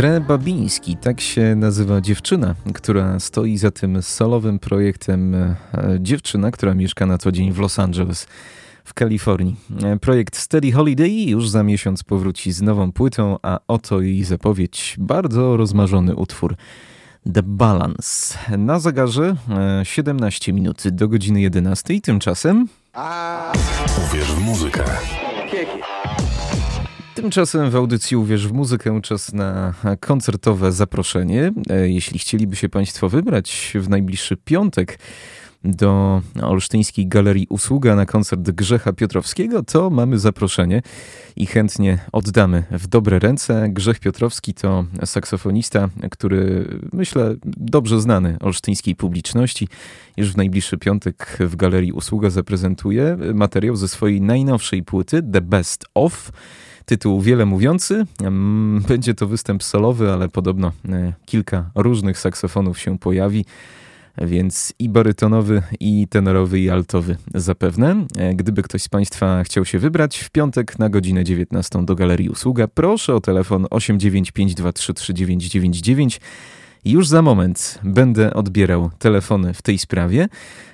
Sweeter. 0.00 0.20
Dre 0.20 0.20
Babiński, 0.20 0.96
tak 0.96 1.20
się 1.20 1.54
nazywa 1.56 2.00
dziewczyna, 2.00 2.54
która 2.74 3.20
stoi 3.20 3.56
za 3.58 3.70
tym 3.70 4.02
solowym 4.02 4.58
projektem. 4.58 5.34
e, 5.34 5.56
Dziewczyna, 6.00 6.50
która 6.50 6.74
mieszka 6.74 7.06
na 7.06 7.18
co 7.18 7.32
dzień 7.32 7.52
w 7.52 7.58
Los 7.58 7.78
Angeles 7.78 8.26
w 8.84 8.94
Kalifornii. 8.94 9.56
E, 9.82 9.98
Projekt 9.98 10.36
Steady 10.36 10.72
Holiday 10.72 11.10
już 11.10 11.48
za 11.48 11.62
miesiąc 11.62 12.02
powróci 12.02 12.52
z 12.52 12.62
nową 12.62 12.92
płytą, 12.92 13.36
a 13.42 13.58
oto 13.68 14.00
jej 14.00 14.24
zapowiedź. 14.24 14.96
Bardzo 14.98 15.56
rozmarzony 15.56 16.16
utwór. 16.16 16.56
The 17.34 17.42
Balance. 17.42 18.38
Na 18.58 18.78
zegarze 18.80 19.36
e, 19.80 19.84
17 19.84 20.52
minut 20.52 20.82
do 20.88 21.08
godziny 21.08 21.40
11. 21.40 22.00
Tymczasem 22.00 22.68
Uwierz 24.08 24.32
w 24.32 24.40
muzykę. 24.44 24.84
Tymczasem 27.20 27.70
w 27.70 27.76
audycji 27.76 28.16
Uwierz 28.16 28.48
w 28.48 28.52
muzykę 28.52 29.00
czas 29.02 29.32
na 29.32 29.74
koncertowe 30.00 30.72
zaproszenie. 30.72 31.52
E, 31.70 31.88
Jeśli 31.88 32.18
chcieliby 32.18 32.56
się 32.56 32.68
Państwo 32.68 33.08
wybrać 33.08 33.72
w 33.74 33.88
najbliższy 33.88 34.36
piątek 34.36 34.98
do 35.64 36.22
Olsztyńskiej 36.42 37.06
Galerii 37.06 37.46
Usługa 37.48 37.96
na 37.96 38.06
koncert 38.06 38.50
Grzecha 38.50 38.92
Piotrowskiego, 38.92 39.62
to 39.62 39.90
mamy 39.90 40.18
zaproszenie 40.18 40.82
i 41.36 41.46
chętnie 41.46 41.98
oddamy 42.12 42.64
w 42.70 42.86
dobre 42.86 43.18
ręce. 43.18 43.68
Grzech 43.68 44.00
Piotrowski 44.00 44.54
to 44.54 44.84
saksofonista, 45.04 45.88
który 46.10 46.68
myślę 46.92 47.34
dobrze 47.44 48.00
znany 48.00 48.36
olsztyńskiej 48.40 48.96
publiczności. 48.96 49.68
Już 50.16 50.32
w 50.32 50.36
najbliższy 50.36 50.78
piątek 50.78 51.36
w 51.40 51.56
Galerii 51.56 51.92
Usługa 51.92 52.30
zaprezentuje 52.30 53.16
materiał 53.34 53.76
ze 53.76 53.88
swojej 53.88 54.20
najnowszej 54.20 54.82
płyty 54.82 55.22
The 55.32 55.40
Best 55.40 55.84
Of. 55.94 56.32
Tytuł 56.90 57.20
wiele 57.20 57.46
mówiący. 57.46 58.06
Mm, 58.20 58.82
Będzie 58.88 59.14
to 59.14 59.26
występ 59.26 59.62
solowy, 59.62 60.12
ale 60.12 60.28
podobno 60.28 60.72
e, 60.88 61.12
kilka 61.26 61.70
różnych 61.74 62.18
saksofonów 62.18 62.78
się 62.78 62.98
pojawi, 62.98 63.44
więc 64.18 64.72
i 64.78 64.88
barytonowy, 64.88 65.62
i 65.80 66.08
tenorowy, 66.08 66.60
i 66.60 66.70
altowy 66.70 67.16
zapewne. 67.34 68.06
E, 68.16 68.34
Gdyby 68.34 68.62
ktoś 68.62 68.82
z 68.82 68.88
Państwa 68.88 69.44
chciał 69.44 69.64
się 69.64 69.78
wybrać 69.78 70.18
w 70.18 70.30
piątek 70.30 70.78
na 70.78 70.88
godzinę 70.88 71.24
19 71.24 71.84
do 71.84 71.94
Galerii 71.94 72.28
Usługa, 72.28 72.68
proszę 72.68 73.14
o 73.14 73.20
telefon 73.20 73.64
895233999. 73.64 76.20
Już 76.84 77.08
za 77.08 77.22
moment 77.22 77.78
będę 77.82 78.34
odbierał 78.34 78.90
telefony 78.98 79.54
w 79.54 79.62
tej 79.62 79.78
sprawie. 79.78 80.28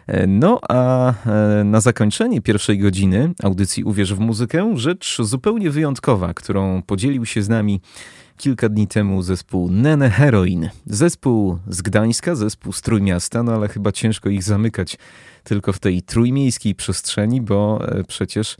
E, 0.07 0.26
No 0.26 0.61
a 0.68 1.12
e, 1.26 1.64
na 1.64 1.80
zakończenie 1.80 2.40
pierwszej 2.40 2.78
godziny 2.78 3.32
audycji 3.42 3.84
Uwierz 3.84 4.14
w 4.14 4.18
muzykę 4.18 4.72
rzecz 4.76 5.18
zupełnie 5.22 5.70
wyjątkowa, 5.70 6.34
którą 6.34 6.82
podzielił 6.82 7.26
się 7.26 7.42
z 7.42 7.48
nami 7.48 7.80
kilka 8.36 8.68
dni 8.68 8.86
temu 8.86 9.22
zespół 9.22 9.70
Nene 9.70 10.11
Heroin. 10.11 10.68
Zespół 10.86 11.59
z 11.68 11.82
Gdańska, 11.82 12.34
zespół 12.34 12.72
z 12.72 12.82
Trójmiasta, 12.82 13.42
no 13.42 13.52
ale 13.52 13.68
chyba 13.68 13.92
ciężko 13.92 14.28
ich 14.28 14.42
zamykać 14.42 14.98
tylko 15.44 15.72
w 15.72 15.78
tej 15.78 16.02
trójmiejskiej 16.02 16.74
przestrzeni, 16.74 17.40
bo 17.40 17.88
e, 17.88 18.04
przecież 18.04 18.57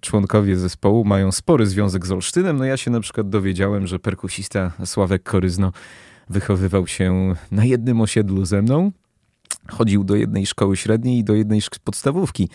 członkowie 0.00 0.56
zespołu 0.56 1.04
mają 1.04 1.32
spory 1.32 1.66
związek 1.66 2.06
z 2.06 2.12
Olsztynem. 2.12 2.56
No 2.56 2.64
ja 2.64 2.76
się 2.76 2.90
na 2.90 3.00
przykład 3.00 3.28
dowiedziałem, 3.28 3.86
że 3.86 3.98
perkusista 3.98 4.72
Sławek 4.84 5.22
Koryzno 5.22 5.72
wychowywał 6.30 6.86
się 6.86 7.34
na 7.50 7.64
jednym 7.64 8.00
osiedlu 8.00 8.44
ze 8.44 8.62
mną. 8.62 8.92
Chodził 9.68 10.04
do 10.04 10.16
jednej 10.16 10.46
szkoły 10.46 10.76
średniej 10.76 11.18
i 11.18 11.24
do 11.24 11.34
jednej 11.34 11.60
podstawówki 11.84 12.48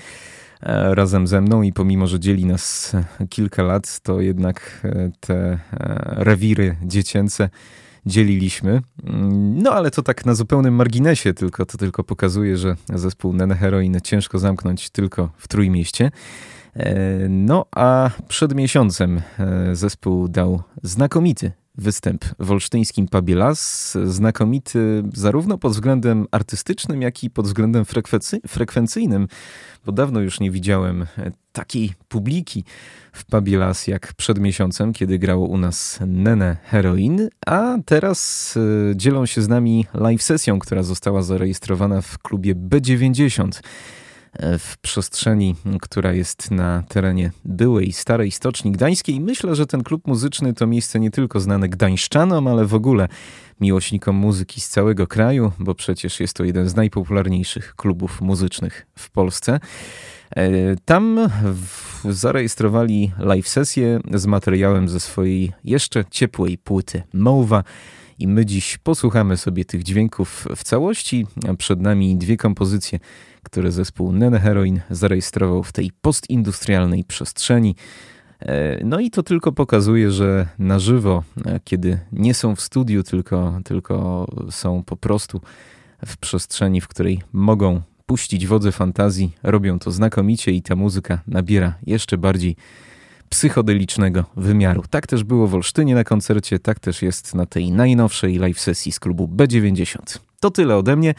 e, 0.61 0.95
razem 0.95 1.27
ze 1.27 1.41
mną 1.41 1.61
i 1.61 1.73
pomimo, 1.73 2.07
że 2.07 2.19
dzieli 2.19 2.45
nas 2.45 2.95
e, 2.95 3.27
kilka 3.27 3.63
lat, 3.63 3.99
to 3.99 4.21
jednak 4.21 4.81
e, 4.83 5.11
te 5.19 5.35
e, 5.35 5.59
rewiry 6.23 6.75
dziecięce 6.83 7.49
dzieliliśmy. 8.05 8.81
Mm, 9.03 9.61
No 9.61 9.71
ale 9.71 9.91
to 9.91 10.03
tak 10.03 10.25
na 10.25 10.35
zupełnym 10.35 10.75
marginesie, 10.75 11.33
tylko 11.33 11.65
to 11.65 11.77
tylko 11.77 12.03
pokazuje, 12.03 12.57
że 12.57 12.75
zespół 12.93 13.33
Nene 13.33 13.55
Heroin 13.55 13.97
ciężko 14.03 14.39
zamknąć 14.39 14.89
tylko 14.89 15.29
w 15.37 15.47
Trójmieście. 15.47 16.11
E, 16.77 17.29
No 17.29 17.65
a 17.75 18.09
przed 18.27 18.55
miesiącem 18.55 19.21
e, 19.39 19.75
zespół 19.75 20.27
dał 20.27 20.61
znakomity 20.83 21.51
występ 21.75 22.25
w 22.39 22.51
olsztyńskim 22.51 23.07
pubie 23.07 23.35
Las. 23.35 23.97
Znakomity 24.05 25.03
zarówno 25.13 25.57
pod 25.57 25.71
względem 25.71 26.27
artystycznym, 26.31 27.01
jak 27.01 27.23
i 27.23 27.29
pod 27.29 27.45
względem 27.45 27.83
frekwency- 27.83 28.47
frekwencyjnym, 28.47 29.27
bo 29.85 29.91
dawno 29.91 30.19
już 30.19 30.39
nie 30.39 30.51
widziałem 30.51 31.01
e, 31.01 31.31
takiej 31.51 31.93
publiki 32.07 32.63
w 33.13 33.25
pubie 33.25 33.57
Las 33.57 33.87
jak 33.87 34.13
przed 34.13 34.39
miesiącem, 34.39 34.93
kiedy 34.93 35.19
grało 35.19 35.47
u 35.47 35.57
nas 35.57 35.99
Nene 36.07 36.57
Heroin, 36.63 37.29
a 37.45 37.77
teraz 37.85 38.53
dzielą 38.95 39.25
się 39.25 39.41
z 39.41 39.47
nami 39.47 39.85
live 39.93 40.23
sesją, 40.23 40.59
która 40.59 40.83
została 40.83 41.21
zarejestrowana 41.21 42.01
w 42.01 42.17
klubie 42.19 42.55
B90 42.55 43.61
w 44.39 44.77
przestrzeni, 44.81 45.55
która 45.81 46.13
jest 46.13 46.51
na 46.51 46.83
terenie 46.87 47.31
byłej 47.45 47.91
starej 47.91 48.31
Stoczni 48.31 48.71
Gdańskiej. 48.71 49.21
Myślę, 49.21 49.55
że 49.55 49.65
ten 49.65 49.83
klub 49.83 50.07
muzyczny 50.07 50.53
to 50.53 50.67
miejsce 50.67 50.99
nie 50.99 51.11
tylko 51.11 51.39
znane 51.39 51.69
gdańszczanom, 51.69 52.47
ale 52.47 52.65
w 52.65 52.73
ogóle 52.73 53.07
miłośnikom 53.61 54.15
muzyki 54.15 54.61
z 54.61 54.69
całego 54.69 55.07
kraju, 55.07 55.51
bo 55.59 55.75
przecież 55.75 56.19
jest 56.19 56.33
to 56.33 56.43
jeden 56.43 56.69
z 56.69 56.75
najpopularniejszych 56.75 57.75
klubów 57.75 58.21
muzycznych 58.21 58.87
w 58.95 59.09
Polsce. 59.09 59.59
E, 60.35 60.49
Tam 60.85 61.29
zarejestrowali 62.09 63.11
live 63.19 63.47
sesję 63.47 63.99
z 64.13 64.25
materiałem 64.25 64.89
ze 64.89 64.99
swojej 64.99 65.51
jeszcze 65.63 66.05
ciepłej 66.11 66.57
płyty 66.57 67.03
Mowa 67.13 67.63
I 68.19 68.27
my 68.27 68.45
dziś 68.45 68.77
posłuchamy 68.77 69.37
sobie 69.37 69.65
tych 69.65 69.83
dźwięków 69.83 70.47
w 70.55 70.63
całości. 70.63 71.27
Przed 71.57 71.81
nami 71.81 72.17
dwie 72.17 72.37
kompozycje, 72.37 72.99
które 73.43 73.71
zespół 73.71 74.11
Nene 74.11 74.39
Heroin 74.39 74.81
zarejestrował 74.89 75.63
w 75.63 75.71
tej 75.71 75.91
postindustrialnej 76.01 77.03
przestrzeni. 77.03 77.75
E, 78.39 78.83
no 78.85 78.99
i 78.99 79.11
to 79.11 79.23
tylko 79.23 79.51
pokazuje, 79.51 80.11
że 80.11 80.47
na 80.59 80.79
żywo, 80.79 81.23
e, 81.45 81.59
kiedy 81.63 81.99
nie 82.11 82.33
są 82.33 82.55
w 82.55 82.61
studiu, 82.61 83.03
tylko, 83.03 83.59
tylko 83.65 84.27
są 84.51 84.83
po 84.83 84.97
prostu 84.97 85.41
w 86.05 86.17
przestrzeni, 86.17 86.81
w 86.81 86.87
której 86.87 87.21
mogą 87.33 87.81
puścić 88.05 88.47
wodze 88.47 88.71
fantazji, 88.71 89.31
robią 89.43 89.79
to 89.79 89.91
znakomicie 89.91 90.51
i 90.51 90.61
ta 90.61 90.75
muzyka 90.75 91.21
nabiera 91.27 91.73
jeszcze 91.85 92.17
bardziej 92.17 92.55
psychodelicznego 93.29 94.23
wymiaru. 94.37 94.83
Tak 94.89 95.07
też 95.07 95.23
było 95.23 95.47
w 95.47 95.55
Olsztynie 95.55 95.95
na 95.95 96.03
koncercie, 96.03 96.59
tak 96.59 96.79
też 96.79 97.01
jest 97.01 97.35
na 97.35 97.45
tej 97.45 97.71
najnowszej 97.71 98.37
live 98.37 98.59
sesji 98.59 98.91
z 98.91 98.99
klubu 98.99 99.27
B90. 99.35 100.19
To 100.39 100.51
tyle 100.51 100.77
ode 100.77 100.95
mnie. 100.95 101.13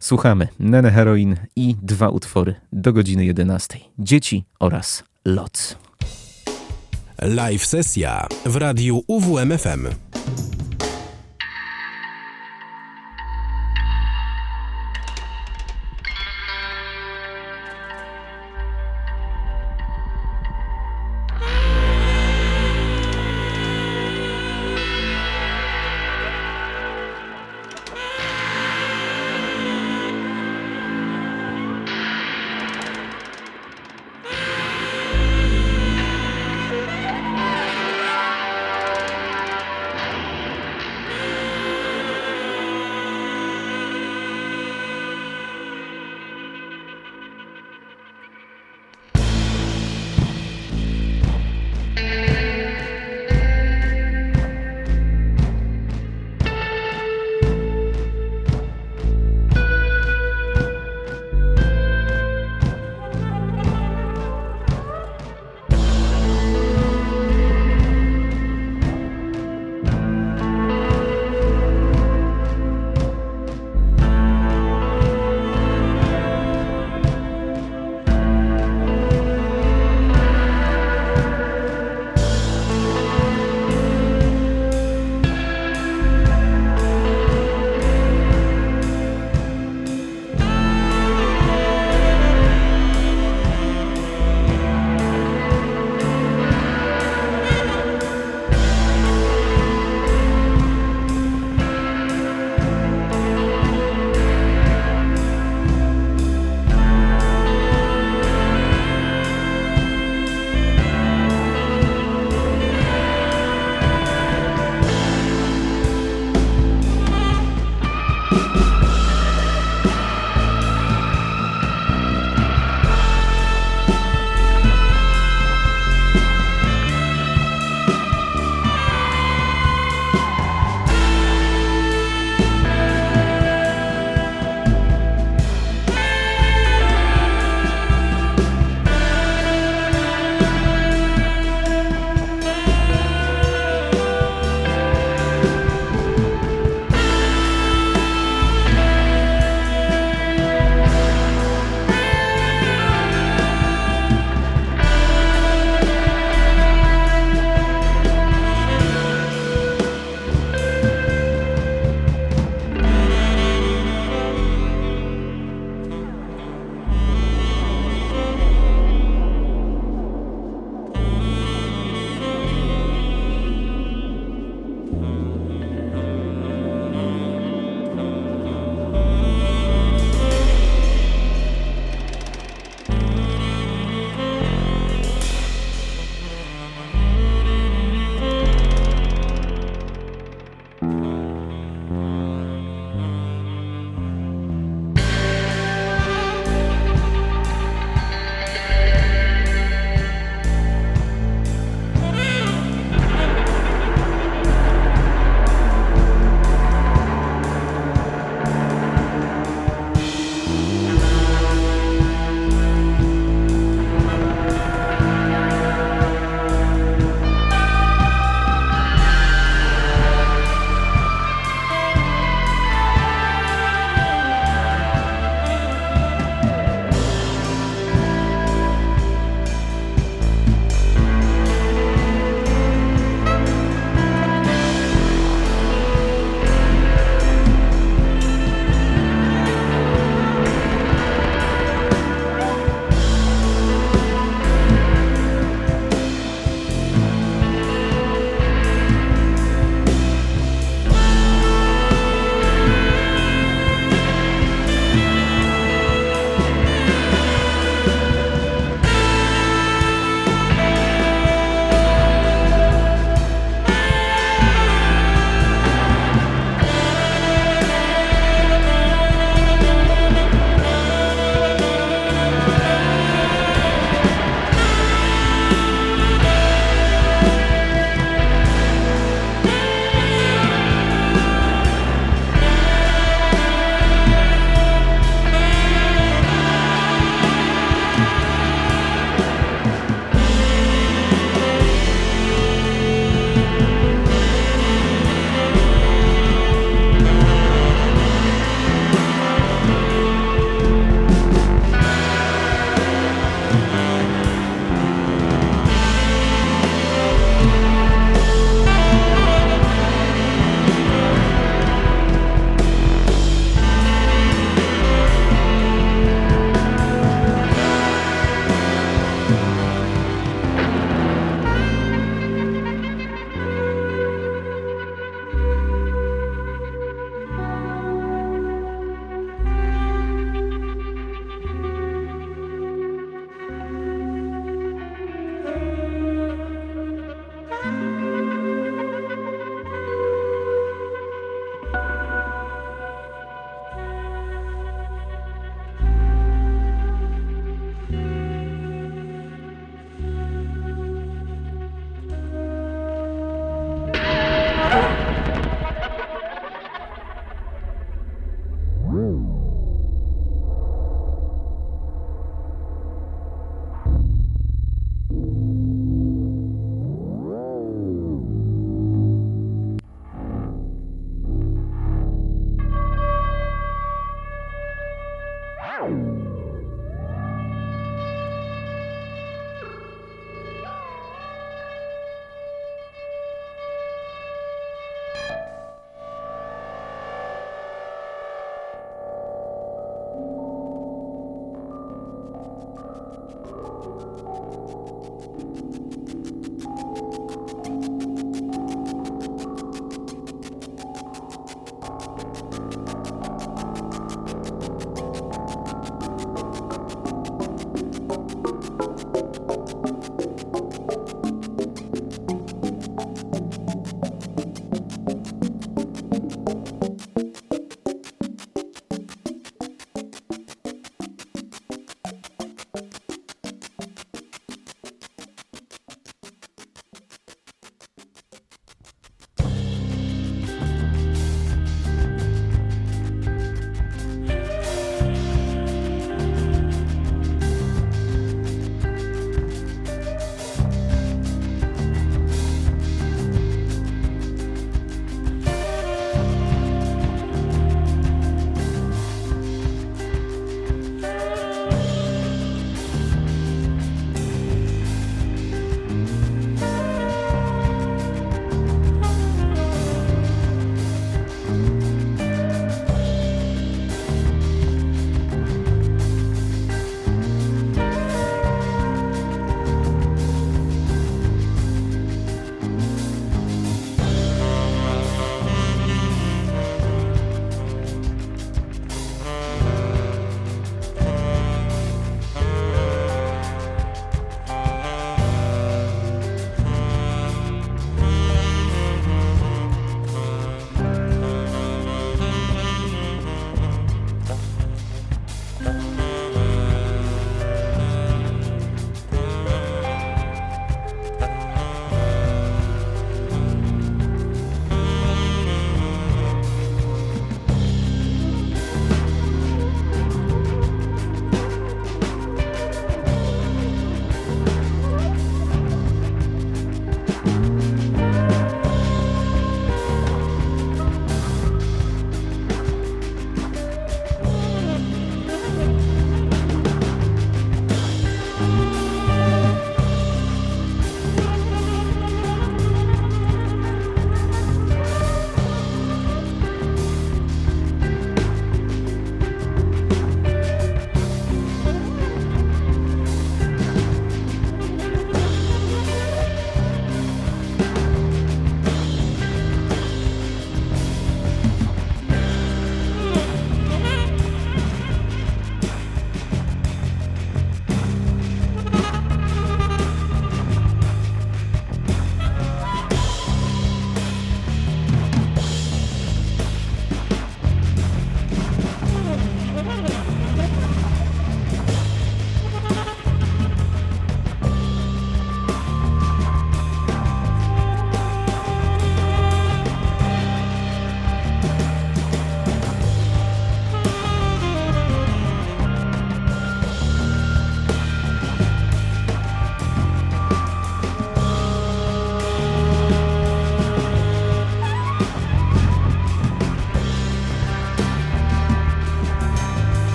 Słuchamy 0.00 0.48
Nene 0.58 0.90
Heroin 0.90 1.36
i 1.56 1.76
dwa 1.82 2.08
utwory 2.08 2.54
do 2.72 2.92
godziny 2.92 3.24
11. 3.24 3.78
Dzieci 3.98 4.44
oraz 4.58 5.04
Lot. 5.24 5.78
Live 7.22 7.66
sesja 7.66 8.28
w 8.46 8.56
radiu 8.56 9.02
UWMFM. 9.06 9.86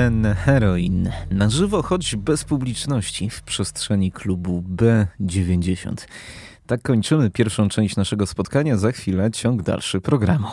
Nen 0.00 0.34
Heroin. 0.34 1.10
Na 1.30 1.50
żywo, 1.50 1.82
choć 1.82 2.16
bez 2.16 2.44
publiczności 2.44 3.30
w 3.30 3.42
przestrzeni 3.42 4.12
klubu 4.12 4.64
B90. 4.76 5.94
Tak 6.66 6.82
kończymy 6.82 7.30
pierwszą 7.30 7.68
część 7.68 7.96
naszego 7.96 8.26
spotkania. 8.26 8.76
Za 8.76 8.92
chwilę 8.92 9.30
ciąg 9.30 9.62
dalszy 9.62 10.00
programu. 10.00 10.48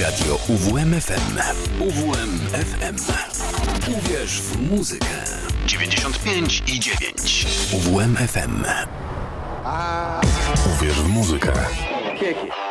Radio 0.00 0.38
UWMFM. 0.48 1.38
UWMFM. 1.80 2.96
Uwierz 3.98 4.40
w 4.40 4.70
muzykę. 4.70 5.06
95 5.66 6.62
i 6.66 6.80
9. 6.80 7.46
UWMFM. 7.72 8.64
Uwierz 10.76 11.00
w 11.00 11.08
muzykę. 11.08 11.52
Who's 11.52 12.67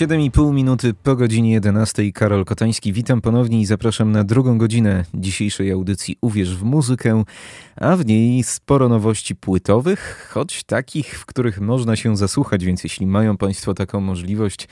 7,5 0.00 0.52
minuty 0.52 0.94
po 0.94 1.16
godzinie 1.16 1.52
11. 1.52 2.12
Karol 2.12 2.44
Kotański. 2.44 2.92
Witam 2.92 3.20
ponownie 3.20 3.60
i 3.60 3.66
zapraszam 3.66 4.12
na 4.12 4.24
drugą 4.24 4.58
godzinę 4.58 5.04
dzisiejszej 5.14 5.72
audycji 5.72 6.16
Uwierz 6.20 6.56
w 6.56 6.62
muzykę, 6.62 7.24
a 7.76 7.96
w 7.96 8.06
niej 8.06 8.42
sporo 8.42 8.88
nowości 8.88 9.36
płytowych, 9.36 10.30
choć 10.32 10.64
takich, 10.64 11.18
w 11.18 11.26
których 11.26 11.60
można 11.60 11.96
się 11.96 12.16
zasłuchać, 12.16 12.64
więc 12.64 12.84
jeśli 12.84 13.06
mają 13.06 13.36
Państwo 13.36 13.74
taką 13.74 14.00
możliwość, 14.00 14.68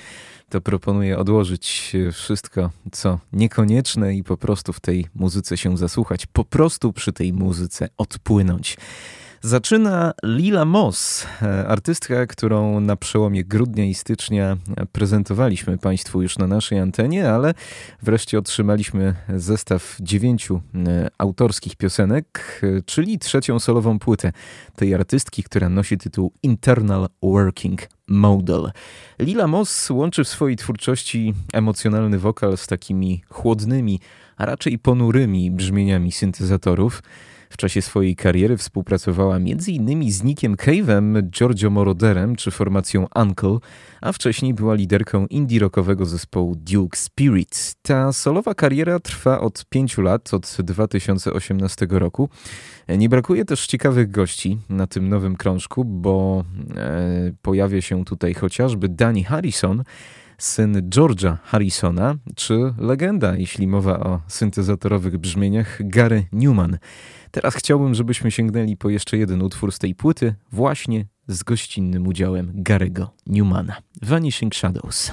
to 0.48 0.60
proponuję 0.60 1.18
odłożyć 1.18 1.92
wszystko, 2.12 2.70
co 2.92 3.18
niekonieczne 3.32 4.14
i 4.14 4.24
po 4.24 4.36
prostu 4.36 4.72
w 4.72 4.80
tej 4.80 5.06
muzyce 5.14 5.56
się 5.56 5.76
zasłuchać, 5.76 6.26
po 6.26 6.44
prostu 6.44 6.92
przy 6.92 7.12
tej 7.12 7.32
muzyce 7.32 7.88
odpłynąć. 7.96 8.76
Zaczyna 9.40 10.12
Lila 10.24 10.64
Moss, 10.64 11.26
e, 11.42 11.68
artystka, 11.68 12.26
którą 12.26 12.80
na 12.80 12.96
przełomie 12.96 13.44
grudnia 13.44 13.84
i 13.84 13.94
stycznia 13.94 14.56
prezentowaliśmy 14.92 15.78
Państwu 15.78 16.22
już 16.22 16.38
na 16.38 16.46
naszej 16.46 16.78
antenie, 16.78 17.30
ale 17.30 17.54
wreszcie 18.02 18.38
otrzymaliśmy 18.38 19.14
zestaw 19.36 19.96
dziewięciu 20.00 20.60
e, 20.74 21.08
autorskich 21.18 21.76
piosenek, 21.76 22.60
e, 22.62 22.82
czyli 22.82 23.18
trzecią 23.18 23.58
solową 23.58 23.98
płytę 23.98 24.32
tej 24.76 24.94
artystki, 24.94 25.42
która 25.42 25.68
nosi 25.68 25.98
tytuł 25.98 26.32
Internal 26.42 27.08
Working 27.22 27.88
Model. 28.08 28.70
Lila 29.18 29.46
Moss 29.46 29.90
łączy 29.90 30.24
w 30.24 30.28
swojej 30.28 30.56
twórczości 30.56 31.34
emocjonalny 31.52 32.18
wokal 32.18 32.56
z 32.56 32.66
takimi 32.66 33.22
chłodnymi, 33.28 34.00
a 34.36 34.46
raczej 34.46 34.78
ponurymi 34.78 35.50
brzmieniami 35.50 36.12
syntezatorów. 36.12 37.02
W 37.50 37.56
czasie 37.56 37.82
swojej 37.82 38.16
kariery 38.16 38.56
współpracowała 38.56 39.36
m.in. 39.36 40.12
z 40.12 40.22
Nickiem 40.22 40.56
Cave'em, 40.56 41.22
Giorgio 41.22 41.70
Moroderem 41.70 42.36
czy 42.36 42.50
formacją 42.50 43.06
Uncle, 43.14 43.58
a 44.00 44.12
wcześniej 44.12 44.54
była 44.54 44.74
liderką 44.74 45.26
indie 45.26 45.60
rockowego 45.60 46.06
zespołu 46.06 46.56
Duke 46.56 46.98
Spirit. 46.98 47.74
Ta 47.82 48.12
solowa 48.12 48.54
kariera 48.54 49.00
trwa 49.00 49.40
od 49.40 49.64
pięciu 49.68 50.02
lat, 50.02 50.34
od 50.34 50.56
2018 50.58 51.86
roku. 51.90 52.28
Nie 52.88 53.08
brakuje 53.08 53.44
też 53.44 53.66
ciekawych 53.66 54.10
gości 54.10 54.58
na 54.68 54.86
tym 54.86 55.08
nowym 55.08 55.36
krążku, 55.36 55.84
bo 55.84 56.44
e, 56.76 57.32
pojawia 57.42 57.80
się 57.80 58.04
tutaj 58.04 58.34
chociażby 58.34 58.88
Danny 58.88 59.24
Harrison, 59.24 59.84
syn 60.38 60.88
George'a 60.90 61.36
Harrisona, 61.44 62.14
czy 62.36 62.74
legenda, 62.78 63.36
jeśli 63.36 63.66
mowa 63.66 64.00
o 64.00 64.20
syntezatorowych 64.26 65.18
brzmieniach, 65.18 65.78
Gary 65.80 66.26
Newman. 66.32 66.78
Teraz 67.30 67.54
chciałbym, 67.54 67.94
żebyśmy 67.94 68.30
sięgnęli 68.30 68.76
po 68.76 68.90
jeszcze 68.90 69.16
jeden 69.16 69.42
utwór 69.42 69.72
z 69.72 69.78
tej 69.78 69.94
płyty, 69.94 70.34
właśnie 70.52 71.06
z 71.28 71.42
gościnnym 71.42 72.06
udziałem 72.06 72.62
Gary'ego 72.62 73.06
Newmana. 73.26 73.76
Vanishing 74.02 74.54
Shadows. 74.54 75.12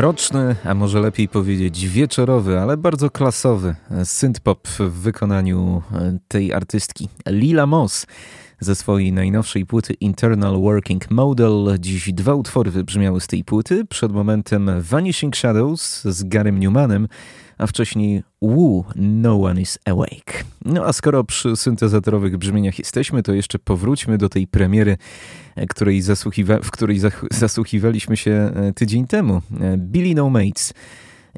Mroczny, 0.00 0.56
a 0.64 0.74
może 0.74 1.00
lepiej 1.00 1.28
powiedzieć 1.28 1.88
wieczorowy, 1.88 2.60
ale 2.60 2.76
bardzo 2.76 3.10
klasowy 3.10 3.74
synthpop 4.04 4.68
w 4.68 4.90
wykonaniu 4.90 5.82
e, 5.92 6.18
tej 6.28 6.52
artystki 6.52 7.08
Lila 7.26 7.66
Moss 7.66 8.06
ze 8.60 8.74
swojej 8.74 9.12
najnowszej 9.12 9.66
płyty 9.66 9.94
Internal 9.94 10.60
Working 10.60 11.10
Model. 11.10 11.76
Dziś 11.78 12.12
dwa 12.12 12.34
utwory 12.34 12.70
wybrzmiały 12.70 13.20
z 13.20 13.26
tej 13.26 13.44
płyty. 13.44 13.84
Przed 13.84 14.12
momentem 14.12 14.70
Vanishing 14.80 15.36
Shadows 15.36 16.02
z 16.04 16.22
Garym 16.24 16.60
Newmanem, 16.60 17.08
a 17.60 17.66
wcześniej 17.66 18.22
Woo, 18.42 18.84
No 18.96 19.42
One 19.42 19.60
Is 19.60 19.78
Awake. 19.84 20.44
No 20.64 20.84
a 20.84 20.92
skoro 20.92 21.24
przy 21.24 21.56
syntezatorowych 21.56 22.36
brzmieniach 22.36 22.78
jesteśmy, 22.78 23.22
to 23.22 23.34
jeszcze 23.34 23.58
powróćmy 23.58 24.18
do 24.18 24.28
tej 24.28 24.46
premiery, 24.46 24.96
e, 25.56 25.66
której 25.66 26.02
zasłuchiwa- 26.02 26.62
w 26.62 26.70
której 26.70 27.00
zasłuchiwaliśmy 27.30 28.16
się 28.16 28.30
e, 28.30 28.72
tydzień 28.72 29.06
temu. 29.06 29.42
E, 29.60 29.76
Billy 29.76 30.14
No 30.14 30.30
Mates 30.30 30.74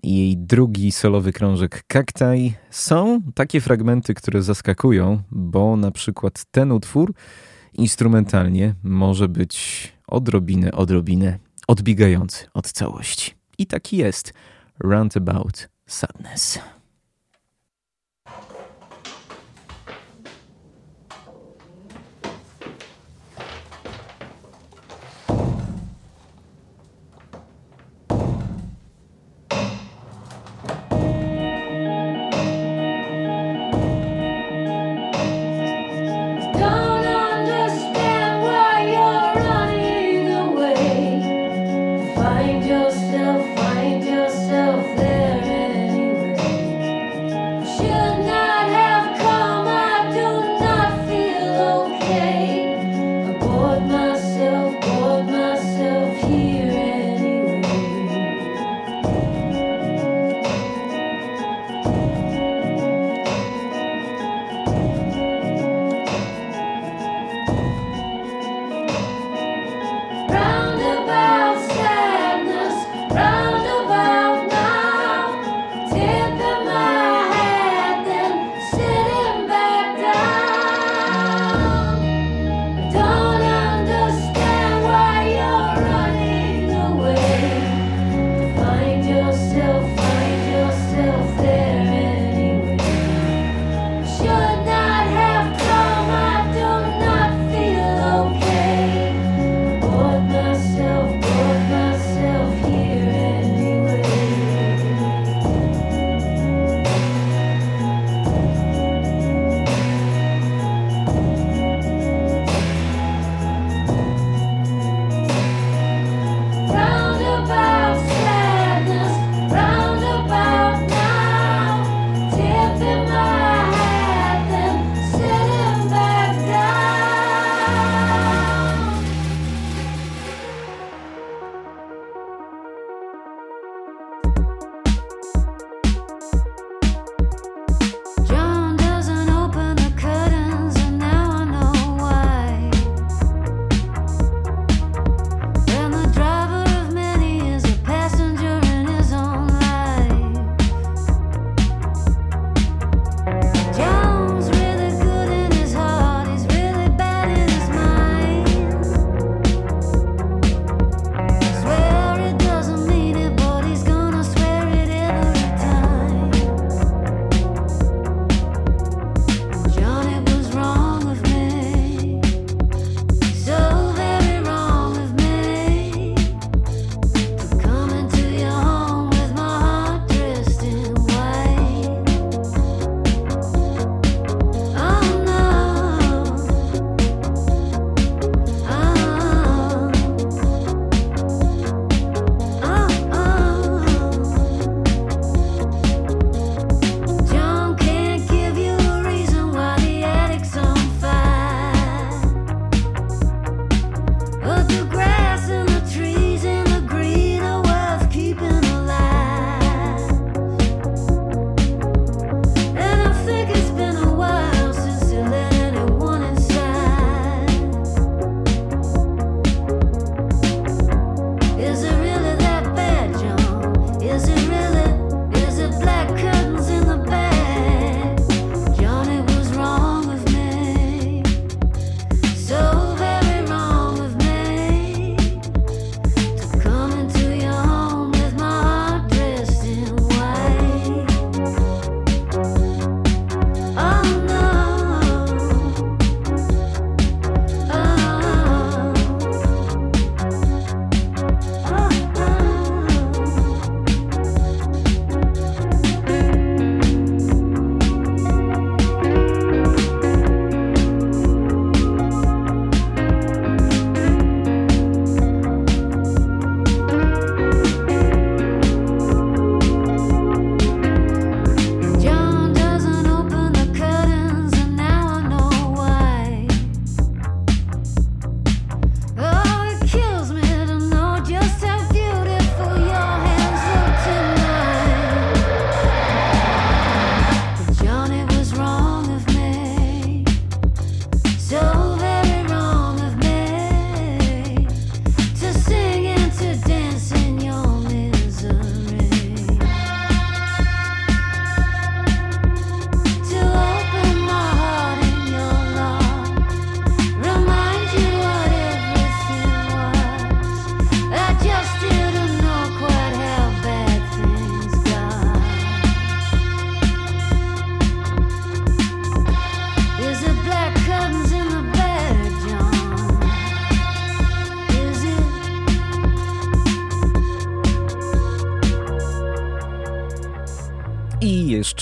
i 0.03 0.17
jej 0.17 0.37
drugi 0.37 0.93
solowy 0.93 1.33
krążek 1.33 1.85
Cacti 1.89 2.55
są 2.71 3.21
takie 3.35 3.61
fragmenty, 3.61 4.15
które 4.15 4.43
zaskakują, 4.43 5.23
bo 5.31 5.77
na 5.77 5.91
przykład 5.91 6.45
ten 6.51 6.73
utwór 6.73 7.15
instrumentalnie 7.75 8.75
może 8.83 9.29
być 9.29 9.89
odrobinę, 10.07 10.73
odrobinę 10.73 11.39
odbiegający 11.69 12.47
od 12.55 12.73
całości. 12.73 13.35
I 13.59 13.67
taki 13.67 13.97
jest 13.97 14.33
Roundabout 14.79 15.72
Sadness. 15.93 16.59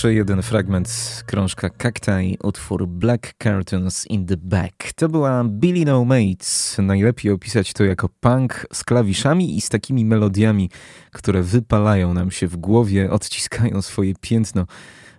Jeszcze 0.01 0.13
jeden 0.13 0.41
fragment 0.41 1.23
krążka 1.25 1.69
Cacti, 1.69 2.37
utwór 2.43 2.87
Black 2.87 3.33
Curtains 3.43 4.07
in 4.07 4.25
the 4.25 4.37
Back. 4.37 4.93
To 4.95 5.09
była 5.09 5.43
Billy 5.43 5.85
No 5.85 6.05
Mates. 6.05 6.77
Najlepiej 6.81 7.31
opisać 7.31 7.73
to 7.73 7.83
jako 7.83 8.09
punk 8.19 8.67
z 8.73 8.83
klawiszami 8.83 9.57
i 9.57 9.61
z 9.61 9.69
takimi 9.69 10.05
melodiami, 10.05 10.69
które 11.11 11.43
wypalają 11.43 12.13
nam 12.13 12.31
się 12.31 12.47
w 12.47 12.57
głowie, 12.57 13.11
odciskają 13.11 13.81
swoje 13.81 14.13
piętno 14.21 14.65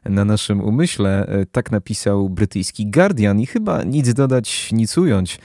na 0.04 0.24
naszym 0.24 0.60
umyśle. 0.60 1.26
Tak 1.52 1.70
napisał 1.70 2.30
brytyjski 2.30 2.90
Guardian 2.90 3.40
i 3.40 3.46
chyba 3.46 3.82
nic 3.82 4.14
dodać, 4.14 4.72
nic 4.72 4.98
ująć 4.98 5.38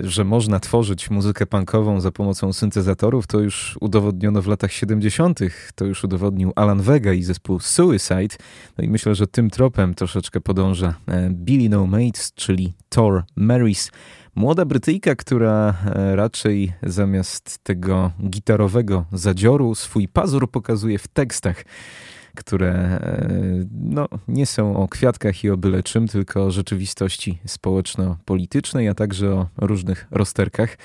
że 0.00 0.24
można 0.24 0.60
tworzyć 0.60 1.10
muzykę 1.10 1.46
punkową 1.46 2.00
za 2.00 2.12
pomocą 2.12 2.52
syntezatorów, 2.52 3.26
to 3.26 3.40
już 3.40 3.76
udowodniono 3.80 4.42
w 4.42 4.46
latach 4.46 4.72
70. 4.72 5.40
To 5.74 5.84
już 5.84 6.04
udowodnił 6.04 6.52
Alan 6.56 6.82
Vega 6.82 7.12
i 7.12 7.22
zespół 7.22 7.60
Suicide. 7.60 8.36
No 8.78 8.84
i 8.84 8.88
myślę, 8.88 9.14
że 9.14 9.26
tym 9.26 9.50
tropem 9.50 9.94
troszeczkę 9.94 10.40
podąża 10.40 10.94
e, 11.08 11.30
Billy 11.30 11.68
No 11.68 11.86
Mates, 11.86 12.32
czyli 12.34 12.74
Thor 12.88 13.24
Marys. 13.36 13.90
Młoda 14.34 14.64
Brytyjka, 14.64 15.14
która 15.14 15.74
e, 15.86 16.16
raczej 16.16 16.72
zamiast 16.82 17.58
tego 17.58 18.10
gitarowego 18.28 19.04
zadzioru 19.12 19.74
swój 19.74 20.08
pazur 20.08 20.50
pokazuje 20.50 20.98
w 20.98 21.08
tekstach 21.08 21.64
które 22.38 22.72
e, 22.72 23.28
no, 23.72 24.08
nie 24.28 24.46
są 24.46 24.76
o 24.76 24.88
kwiatkach 24.88 25.44
i 25.44 25.50
o 25.50 25.56
byle 25.56 25.82
czym, 25.82 26.08
tylko 26.08 26.44
o 26.44 26.50
rzeczywistości 26.50 27.38
społeczno-politycznej, 27.46 28.88
a 28.88 28.94
także 28.94 29.32
o 29.32 29.46
różnych 29.56 30.06
rozterkach. 30.10 30.76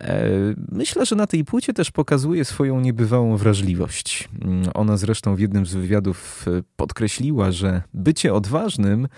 E, 0.00 0.28
myślę, 0.72 1.06
że 1.06 1.16
na 1.16 1.26
tej 1.26 1.44
płycie 1.44 1.72
też 1.72 1.90
pokazuje 1.90 2.44
swoją 2.44 2.80
niebywałą 2.80 3.36
wrażliwość. 3.36 4.28
Mm, 4.42 4.68
ona 4.74 4.96
zresztą 4.96 5.36
w 5.36 5.40
jednym 5.40 5.66
z 5.66 5.74
wywiadów 5.74 6.44
e, 6.48 6.62
podkreśliła, 6.76 7.52
że 7.52 7.82
bycie 7.94 8.34
odważnym 8.34 9.08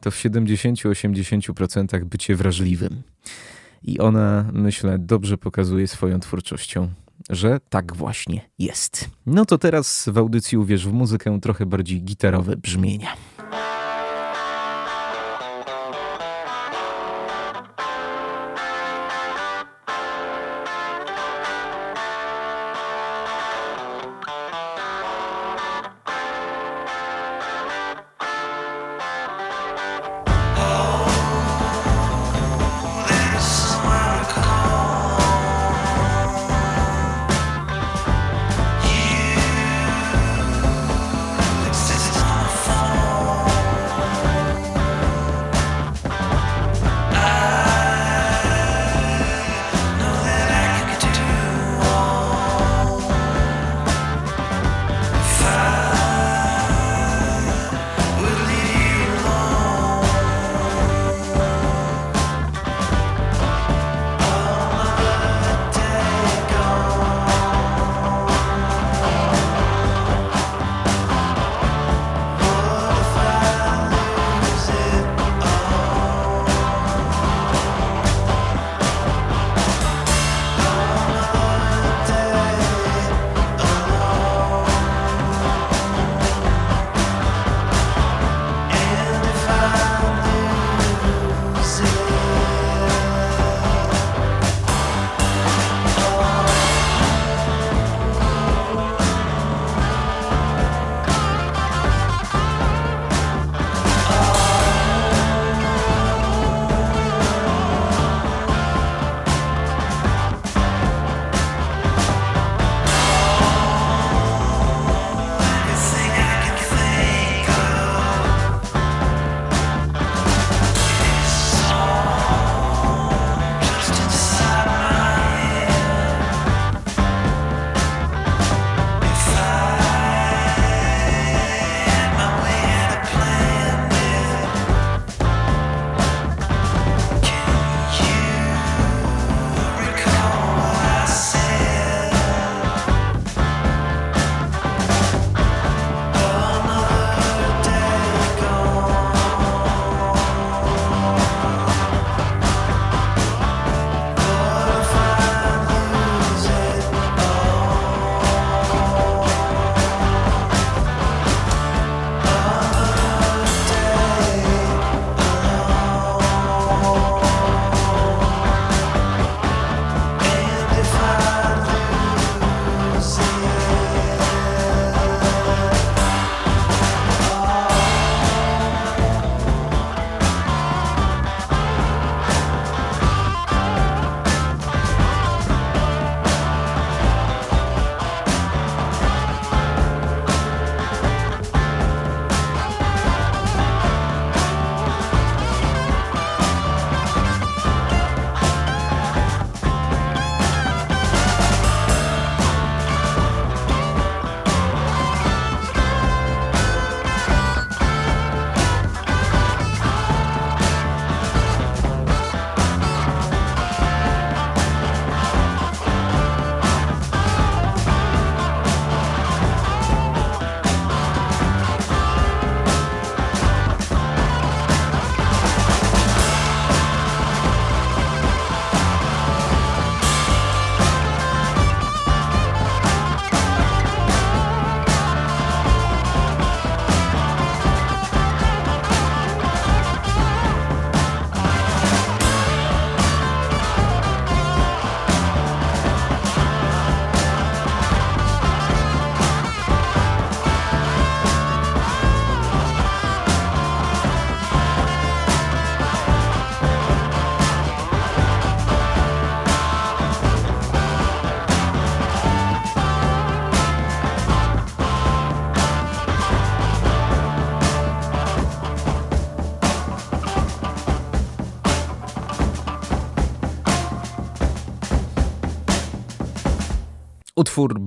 to 0.00 0.10
w 0.10 0.14
70-80% 0.14 2.04
bycie 2.04 2.36
wrażliwym. 2.36 3.02
I 3.82 3.98
ona, 3.98 4.50
myślę, 4.52 4.98
dobrze 4.98 5.38
pokazuje 5.38 5.88
swoją 5.88 6.20
twórczością 6.20 6.88
że 7.30 7.60
tak 7.68 7.96
właśnie 7.96 8.40
jest. 8.58 9.10
No 9.26 9.44
to 9.44 9.58
teraz 9.58 10.08
w 10.12 10.18
audycji 10.18 10.58
Uwierz 10.58 10.86
w 10.88 10.92
muzykę 10.92 11.38
trochę 11.42 11.66
bardziej 11.66 12.02
gitarowe 12.02 12.56
brzmienia. 12.56 13.08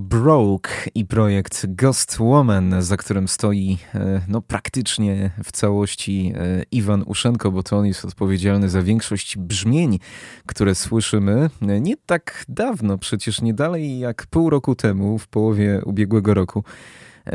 Broke 0.10 0.70
i 0.96 1.06
projekt 1.06 1.66
Ghost 1.68 2.20
Woman, 2.20 2.82
za 2.82 2.98
którym 2.98 3.28
stoi 3.28 3.78
e, 3.96 4.22
no, 4.28 4.42
praktycznie 4.42 5.32
w 5.44 5.52
całości 5.52 6.34
e, 6.36 6.64
Iwan 6.72 7.04
Uszenko, 7.06 7.52
bo 7.52 7.64
to 7.64 7.78
on 7.78 7.86
jest 7.86 8.06
odpowiedzialny 8.06 8.70
za 8.70 8.82
większość 8.82 9.38
brzmień, 9.38 10.00
które 10.46 10.76
słyszymy. 10.76 11.50
E, 11.62 11.82
nie 11.82 11.98
tak 11.98 12.46
dawno, 12.48 12.98
przecież 12.98 13.42
nie 13.42 13.54
dalej 13.54 14.00
jak 14.00 14.28
pół 14.28 14.50
roku 14.50 14.76
temu, 14.76 15.20
w 15.20 15.28
połowie 15.28 15.82
ubiegłego 15.86 16.34
roku, 16.34 16.64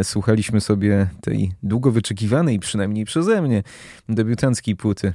słuchaliśmy 0.03 0.61
sobie 0.61 1.07
tej 1.21 1.53
długo 1.63 1.91
wyczekiwanej, 1.91 2.59
przynajmniej 2.59 3.05
przeze 3.05 3.43
mnie, 3.43 3.63
debiutanckiej 4.09 4.77
płyty 4.77 5.13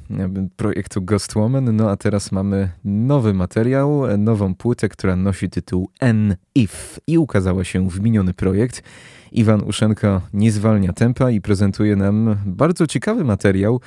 projektu 0.56 1.02
Ghost 1.02 1.36
Woman. 1.36 1.76
No 1.76 1.90
a 1.92 1.98
teraz 1.98 2.32
mamy 2.32 2.70
nowy 2.84 3.34
materiał, 3.34 4.18
nową 4.18 4.56
płytę, 4.56 4.90
która 4.90 5.16
nosi 5.16 5.50
tytuł 5.50 5.90
N 6.00 6.36
If 6.56 7.02
i 7.08 7.18
ukazała 7.18 7.64
się 7.64 7.90
w 7.90 8.00
miniony 8.00 8.34
projekt. 8.34 8.84
Iwan 9.32 9.62
Uszenko 9.62 10.22
nie 10.34 10.52
zwalnia 10.52 10.94
tempa 10.94 11.32
i 11.32 11.42
prezentuje 11.42 11.96
nam 11.96 12.36
bardzo 12.46 12.88
ciekawy 12.88 13.24
materiał, 13.24 13.82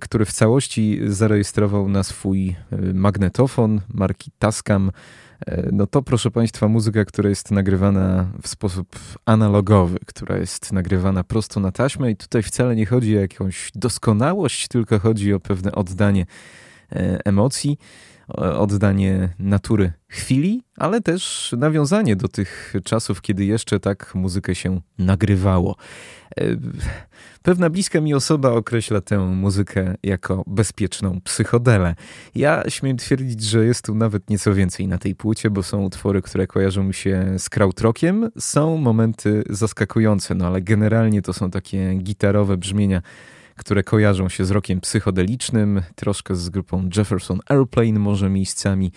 który 0.00 0.24
w 0.24 0.32
całości 0.32 1.00
zarejestrował 1.06 1.88
na 1.88 2.02
swój 2.02 2.56
magnetofon 2.94 3.80
marki 3.88 4.30
Tascam 4.38 4.90
E, 4.90 4.92
no 5.72 5.86
to 5.86 6.02
proszę 6.02 6.30
Państwa 6.30 6.68
muzyka, 6.68 7.04
która 7.04 7.28
jest 7.28 7.50
nagrywana 7.50 8.26
w 8.42 8.48
sposób 8.48 8.98
analogowy, 9.26 9.98
która 10.06 10.38
jest 10.38 10.72
nagrywana 10.72 11.24
prosto 11.24 11.60
na 11.60 11.72
taśmę 11.72 12.10
i 12.10 12.16
tutaj 12.16 12.42
wcale 12.42 12.76
nie 12.76 12.86
chodzi 12.86 13.16
o 13.16 13.20
jakąś 13.20 13.70
doskonałość, 13.74 14.68
tylko 14.68 14.98
chodzi 14.98 15.34
o 15.34 15.40
pewne 15.40 15.72
oddanie 15.72 16.26
e, 16.92 17.18
emocji, 17.24 17.78
oddanie 18.36 19.28
natury 19.38 19.92
chwili, 20.08 20.62
ale 20.76 21.00
też 21.00 21.54
nawiązanie 21.58 22.16
do 22.16 22.28
tych 22.28 22.74
czasów, 22.84 23.22
kiedy 23.22 23.44
jeszcze 23.44 23.80
tak 23.80 24.14
muzykę 24.14 24.54
się 24.54 24.80
nagrywało. 24.98 25.76
E, 26.40 26.44
pewna 27.42 27.70
bliska 27.70 28.00
mi 28.00 28.14
osoba 28.14 28.50
określa 28.50 29.00
tę 29.00 29.18
muzykę 29.18 29.94
jako 30.02 30.44
bezpieczną 30.46 31.20
psychodelę. 31.20 31.94
Ja 32.34 32.62
śmiem 32.68 32.96
twierdzić, 32.96 33.42
że 33.42 33.64
jest 33.64 33.84
tu 33.84 33.94
nawet 33.94 34.30
nieco 34.30 34.54
więcej 34.54 34.88
na 34.88 34.98
tej 34.98 35.14
płycie, 35.14 35.50
bo 35.50 35.62
są 35.62 35.82
utwory, 35.82 36.22
które 36.22 36.46
kojarzą 36.46 36.82
mi 36.82 36.94
się 36.94 37.34
z 37.38 37.48
krautrockiem, 37.48 38.30
są 38.38 38.76
momenty 38.76 39.42
zaskakujące, 39.50 40.34
no 40.34 40.46
ale 40.46 40.62
generalnie 40.62 41.22
to 41.22 41.32
są 41.32 41.50
takie 41.50 41.94
gitarowe 41.94 42.56
brzmienia, 42.56 43.02
które 43.56 43.82
kojarzą 43.82 44.28
się 44.28 44.44
z 44.44 44.50
rokiem 44.50 44.80
psychodelicznym, 44.80 45.82
troszkę 45.94 46.36
z 46.36 46.48
grupą 46.48 46.88
Jefferson 46.96 47.40
Airplane 47.48 47.98
może 47.98 48.30
miejscami. 48.30 48.92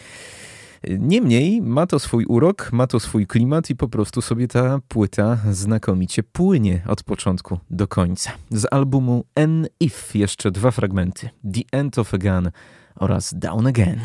Niemniej 0.99 1.61
ma 1.61 1.87
to 1.87 1.99
swój 1.99 2.25
urok, 2.25 2.69
ma 2.71 2.87
to 2.87 2.99
swój 2.99 3.27
klimat 3.27 3.69
i 3.69 3.75
po 3.75 3.87
prostu 3.87 4.21
sobie 4.21 4.47
ta 4.47 4.79
płyta 4.87 5.37
znakomicie 5.51 6.23
płynie 6.23 6.81
od 6.87 7.03
początku 7.03 7.59
do 7.69 7.87
końca. 7.87 8.31
Z 8.49 8.73
albumu 8.73 9.25
N 9.35 9.67
If 9.79 10.19
jeszcze 10.19 10.51
dwa 10.51 10.71
fragmenty: 10.71 11.29
The 11.53 11.61
End 11.79 11.99
of 11.99 12.13
a 12.13 12.17
Gun 12.17 12.51
oraz 12.95 13.33
Down 13.37 13.67
Again. 13.67 13.99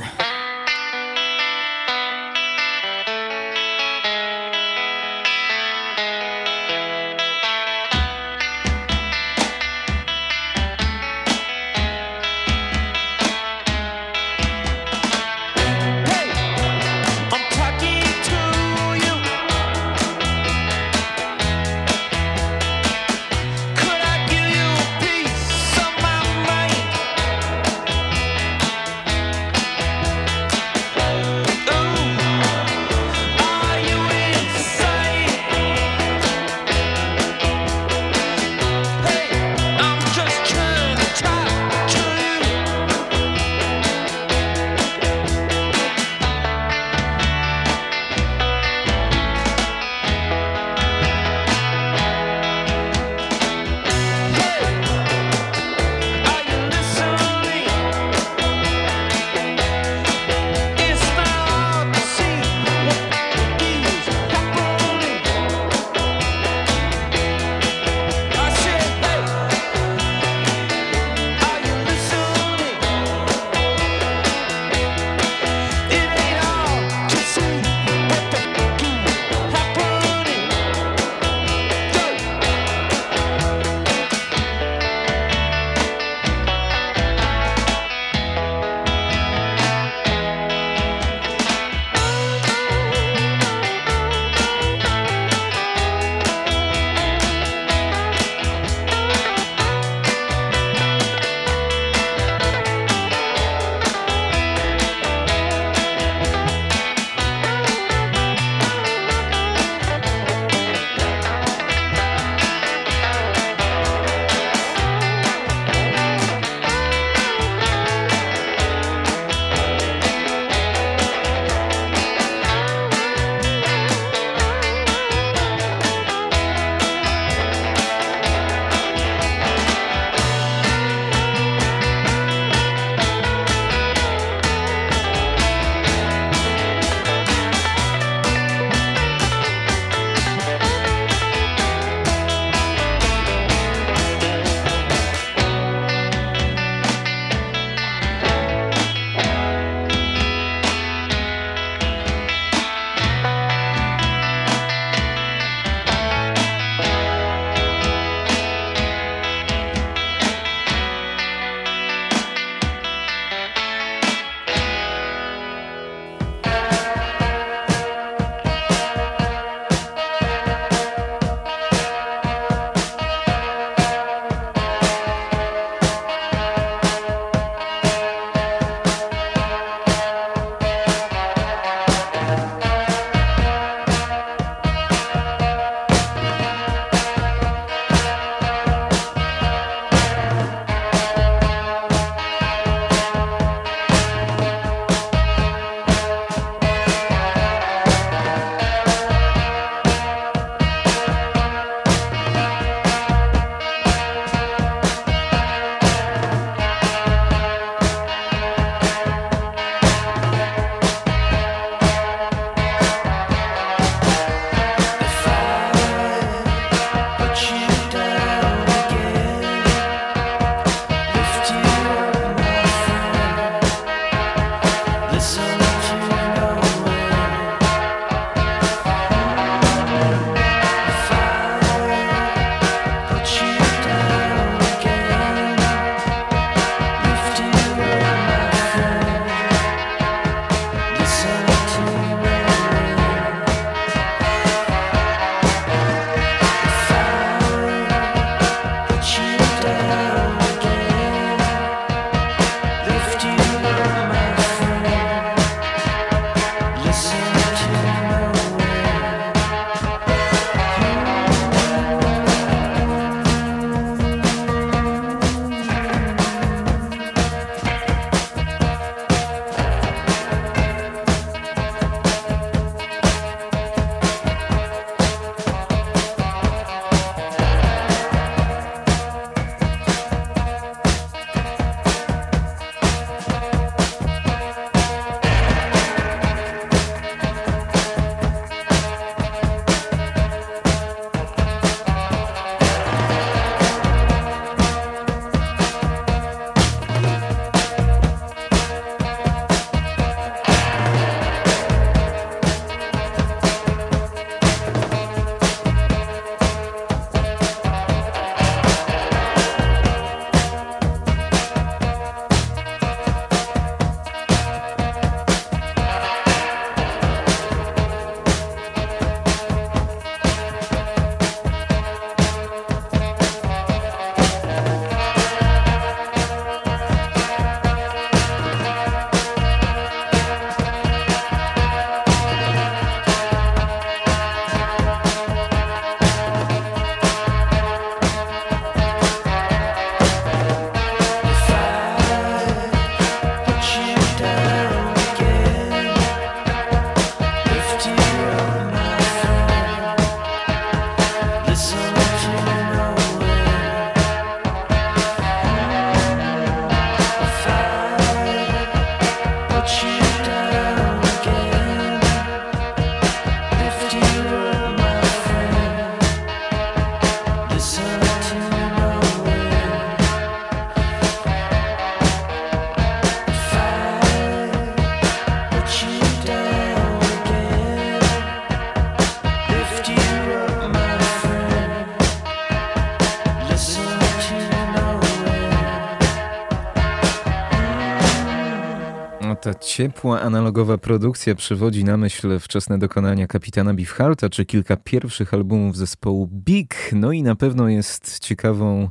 Ciepła, 389.80 390.20
analogowa 390.20 390.78
produkcja 390.78 391.34
przywodzi 391.34 391.84
na 391.84 391.96
myśl 391.96 392.38
wczesne 392.38 392.78
dokonania 392.78 393.26
kapitana 393.26 393.74
Beefhearta, 393.74 394.28
czy 394.28 394.44
kilka 394.44 394.76
pierwszych 394.76 395.34
albumów 395.34 395.76
zespołu 395.76 396.28
Big. 396.32 396.74
No 396.92 397.12
i 397.12 397.22
na 397.22 397.36
pewno 397.36 397.68
jest 397.68 398.18
ciekawą 398.18 398.88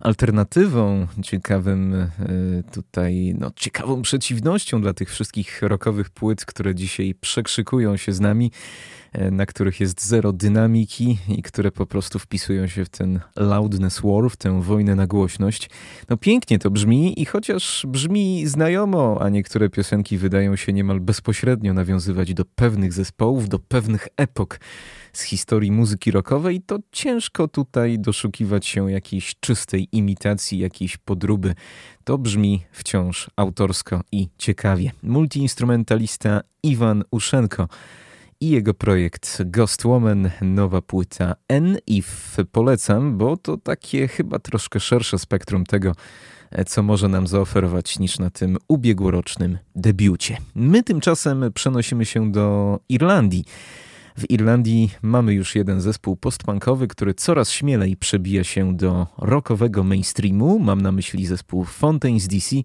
alternatywą, 0.00 1.06
ciekawym 1.22 1.94
e, 1.94 2.08
tutaj, 2.72 3.34
no 3.38 3.50
ciekawą 3.56 4.02
przeciwnością 4.02 4.82
dla 4.82 4.94
tych 4.94 5.10
wszystkich 5.10 5.62
rockowych 5.62 6.10
płyt, 6.10 6.44
które 6.44 6.74
dzisiaj 6.74 7.14
przekrzykują 7.20 7.96
się 7.96 8.12
z 8.12 8.20
nami, 8.20 8.50
na 9.30 9.46
których 9.46 9.80
jest 9.80 10.06
zero 10.06 10.32
dynamiki 10.32 11.18
i 11.28 11.42
które 11.42 11.72
po 11.72 11.86
prostu 11.86 12.18
wpisują 12.18 12.66
się 12.66 12.84
w 12.84 12.88
ten 12.88 13.20
loudness 13.36 14.00
war, 14.04 14.30
w 14.30 14.36
tę 14.36 14.62
wojnę 14.62 14.94
na 14.94 15.06
głośność. 15.06 15.70
No 16.08 16.16
pięknie 16.16 16.58
to 16.58 16.70
brzmi 16.70 17.20
i 17.22 17.24
chociaż 17.24 17.86
brzmi 17.88 18.46
znajomo, 18.46 19.18
a 19.20 19.28
niektóre 19.28 19.68
piosenki 19.68 20.18
wydają 20.18 20.56
się 20.56 20.72
niemal 20.72 21.00
bezpośrednio 21.00 21.74
nawiązywać 21.74 22.34
do 22.34 22.44
pewnych 22.44 22.92
zespołów, 22.92 23.48
do 23.48 23.58
pewnych 23.58 24.08
epok 24.16 24.60
z 25.12 25.22
historii 25.22 25.72
muzyki 25.72 26.10
rockowej, 26.10 26.60
to 26.60 26.78
ciężko 26.92 27.48
tutaj 27.48 27.98
doszukiwać 27.98 28.66
się 28.66 28.90
jakiejś 28.90 29.34
czystej 29.40 29.88
imitacji, 29.92 30.58
jakiejś 30.58 30.96
podróby. 30.96 31.54
To 32.04 32.18
brzmi 32.18 32.62
wciąż 32.72 33.30
autorsko 33.36 34.00
i 34.12 34.28
ciekawie. 34.38 34.92
Multiinstrumentalista 35.02 36.40
Iwan 36.62 37.04
Uszenko 37.10 37.68
i 38.40 38.50
jego 38.50 38.74
projekt 38.74 39.42
Ghost 39.44 39.84
Woman, 39.84 40.30
nowa 40.42 40.82
płyta 40.82 41.34
N 41.48 41.78
If 41.86 42.44
polecam, 42.44 43.18
bo 43.18 43.36
to 43.36 43.56
takie 43.56 44.08
chyba 44.08 44.38
troszkę 44.38 44.80
szersze 44.80 45.18
spektrum 45.18 45.64
tego, 45.64 45.92
co 46.66 46.82
może 46.82 47.08
nam 47.08 47.26
zaoferować 47.26 47.98
niż 47.98 48.18
na 48.18 48.30
tym 48.30 48.56
ubiegłorocznym 48.68 49.58
debiucie. 49.76 50.36
My 50.54 50.82
tymczasem 50.82 51.52
przenosimy 51.54 52.04
się 52.04 52.32
do 52.32 52.78
Irlandii. 52.88 53.44
W 54.18 54.30
Irlandii 54.30 54.90
mamy 55.02 55.34
już 55.34 55.54
jeden 55.54 55.80
zespół 55.80 56.16
postpunkowy, 56.16 56.88
który 56.88 57.14
coraz 57.14 57.50
śmielej 57.50 57.96
przebija 57.96 58.44
się 58.44 58.76
do 58.76 59.06
rockowego 59.18 59.84
mainstreamu. 59.84 60.58
Mam 60.58 60.80
na 60.80 60.92
myśli 60.92 61.26
zespół 61.26 61.64
Fontaines 61.64 62.28
DC. 62.28 62.56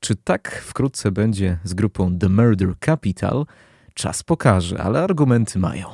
Czy 0.00 0.16
tak 0.16 0.62
wkrótce 0.66 1.12
będzie 1.12 1.58
z 1.64 1.74
grupą 1.74 2.18
The 2.18 2.28
Murder 2.28 2.74
Capital? 2.84 3.46
Czas 4.00 4.22
pokaże, 4.22 4.82
ale 4.82 5.02
argumenty 5.02 5.58
mają. 5.58 5.86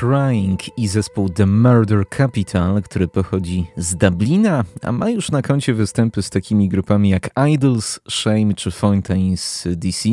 Crying 0.00 0.78
i 0.78 0.88
zespół 0.88 1.28
The 1.28 1.46
Murder 1.46 2.04
Capital, 2.16 2.82
który 2.82 3.08
pochodzi 3.08 3.66
z 3.76 3.96
Dublina, 3.96 4.64
a 4.82 4.92
ma 4.92 5.10
już 5.10 5.30
na 5.30 5.42
koncie 5.42 5.74
występy 5.74 6.22
z 6.22 6.30
takimi 6.30 6.68
grupami 6.68 7.08
jak 7.08 7.30
Idols, 7.48 8.00
Shame 8.10 8.54
czy 8.54 8.70
Fountains 8.70 9.68
DC. 9.76 10.08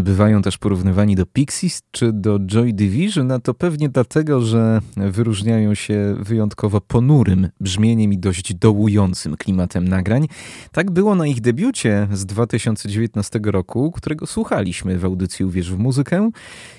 Bywają 0.00 0.42
też 0.42 0.58
porównywani 0.58 1.16
do 1.16 1.26
Pixies 1.26 1.82
czy 1.90 2.12
do 2.12 2.38
Joy 2.38 2.72
Division, 2.72 3.32
a 3.32 3.38
to 3.38 3.54
pewnie 3.54 3.88
dlatego, 3.88 4.40
że 4.40 4.80
wyróżniają 4.96 5.74
się 5.74 6.16
wyjątkowo 6.20 6.80
ponurym 6.80 7.48
brzmieniem 7.60 8.12
i 8.12 8.18
dość 8.18 8.54
dołującym 8.54 9.36
klimatem 9.36 9.88
nagrań. 9.88 10.28
Tak 10.72 10.90
było 10.90 11.14
na 11.14 11.26
ich 11.26 11.40
debiucie 11.40 12.08
z 12.12 12.26
2019 12.26 13.40
roku, 13.44 13.92
którego 13.92 14.26
słuchaliśmy 14.26 14.98
w 14.98 15.04
audycji 15.04 15.44
Uwierz 15.44 15.72
w 15.72 15.78
muzykę 15.78 16.30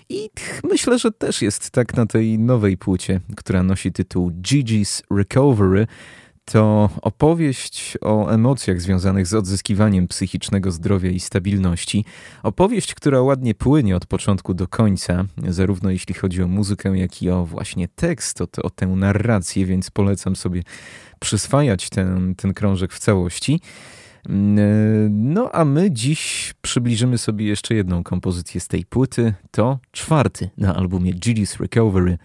i 0.10 0.30
myślę, 0.64 1.00
że 1.00 1.12
też 1.12 1.42
jest 1.42 1.72
tak 1.72 1.98
na 1.98 2.06
tej 2.06 2.40
nowej 2.40 2.78
płycie, 2.78 3.20
która 3.36 3.64
nosi 3.64 3.92
tytuł 3.92 4.32
Gigi's 4.32 5.02
Recovery. 5.18 5.88
To 6.46 6.90
opowieść 7.02 7.98
o 8.02 8.30
emocjach 8.30 8.82
związanych 8.82 9.28
z 9.28 9.34
odzyskiwaniem 9.34 10.08
psychicznego 10.08 10.72
zdrowia 10.72 11.10
i 11.10 11.20
stabilności. 11.20 12.06
Opowieść, 12.44 12.96
która 12.96 13.22
ładnie 13.22 13.56
płynie 13.56 13.96
od 13.96 14.06
początku 14.06 14.54
do 14.54 14.68
końca, 14.68 15.26
zarówno 15.48 15.90
jeśli 15.90 16.16
chodzi 16.16 16.44
o 16.44 16.48
muzykę, 16.48 16.98
jak 16.98 17.22
i 17.22 17.30
o 17.30 17.46
właśnie 17.46 17.88
tekst, 17.88 18.42
o, 18.42 18.48
o 18.64 18.70
tę 18.70 18.88
narrację, 18.88 19.66
więc 19.66 19.92
polecam 19.92 20.36
sobie 20.36 20.64
przyswajać 21.20 21.90
ten, 21.90 22.36
ten 22.36 22.54
krążek 22.54 22.94
w 22.94 23.00
całości. 23.00 23.62
No 25.10 25.52
a 25.52 25.66
my 25.66 25.92
dziś 25.92 26.54
przybliżymy 26.62 27.18
sobie 27.18 27.46
jeszcze 27.46 27.76
jedną 27.76 28.04
kompozycję 28.04 28.62
z 28.62 28.68
tej 28.68 28.86
płyty. 28.86 29.34
To 29.52 29.80
czwarty 29.92 30.50
na 30.58 30.76
albumie 30.76 31.14
Gigi's 31.14 31.60
Recovery 31.60 32.18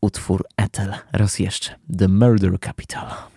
utwór 0.00 0.44
Ethel. 0.56 0.94
Raz 1.12 1.38
jeszcze. 1.38 1.74
The 1.98 2.08
Murder 2.08 2.60
Capital. 2.60 3.33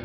I 0.00 0.04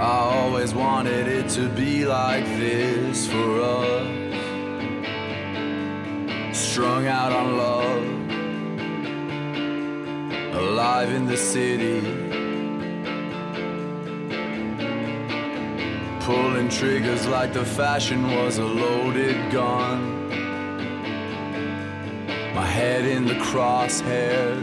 always 0.00 0.74
wanted 0.74 1.28
it 1.28 1.48
to 1.50 1.68
be 1.68 2.04
like 2.04 2.44
this 2.44 3.28
for 3.28 3.60
us. 3.60 4.06
Strung 6.56 7.06
out 7.06 7.30
on 7.32 7.56
love, 7.56 8.04
alive 10.56 11.12
in 11.12 11.26
the 11.26 11.36
city. 11.36 12.23
Pulling 16.24 16.70
triggers 16.70 17.26
like 17.26 17.52
the 17.52 17.66
fashion 17.66 18.22
was 18.34 18.56
a 18.56 18.64
loaded 18.64 19.52
gun. 19.52 20.30
My 22.54 22.64
head 22.64 23.04
in 23.04 23.26
the 23.26 23.34
crosshairs, 23.34 24.58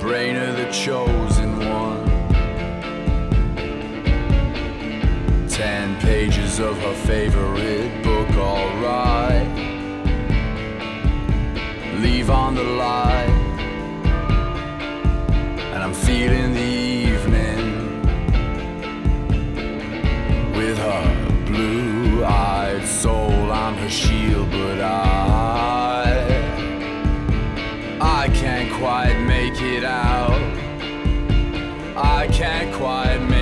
brain 0.00 0.36
of 0.36 0.56
the 0.56 0.70
chosen 0.72 1.58
one. 1.68 2.08
Ten 5.50 6.00
pages 6.00 6.58
of 6.58 6.78
her 6.78 6.94
favorite 6.94 8.02
book, 8.02 8.30
alright. 8.30 9.46
Leave 12.00 12.30
on 12.30 12.54
the 12.54 12.64
light, 12.64 13.28
and 15.74 15.82
I'm 15.84 15.92
feeling 15.92 16.54
the 16.54 16.81
her 20.82 21.44
blue 21.46 22.24
eyed 22.24 22.84
soul. 22.86 23.52
I'm 23.52 23.74
her 23.74 23.88
shield, 23.88 24.50
but 24.50 24.80
I, 24.80 26.04
I 28.00 28.28
can't 28.28 28.72
quite 28.80 29.18
make 29.34 29.60
it 29.60 29.84
out. 29.84 30.42
I 31.96 32.26
can't 32.32 32.74
quite 32.74 33.18
make 33.18 33.41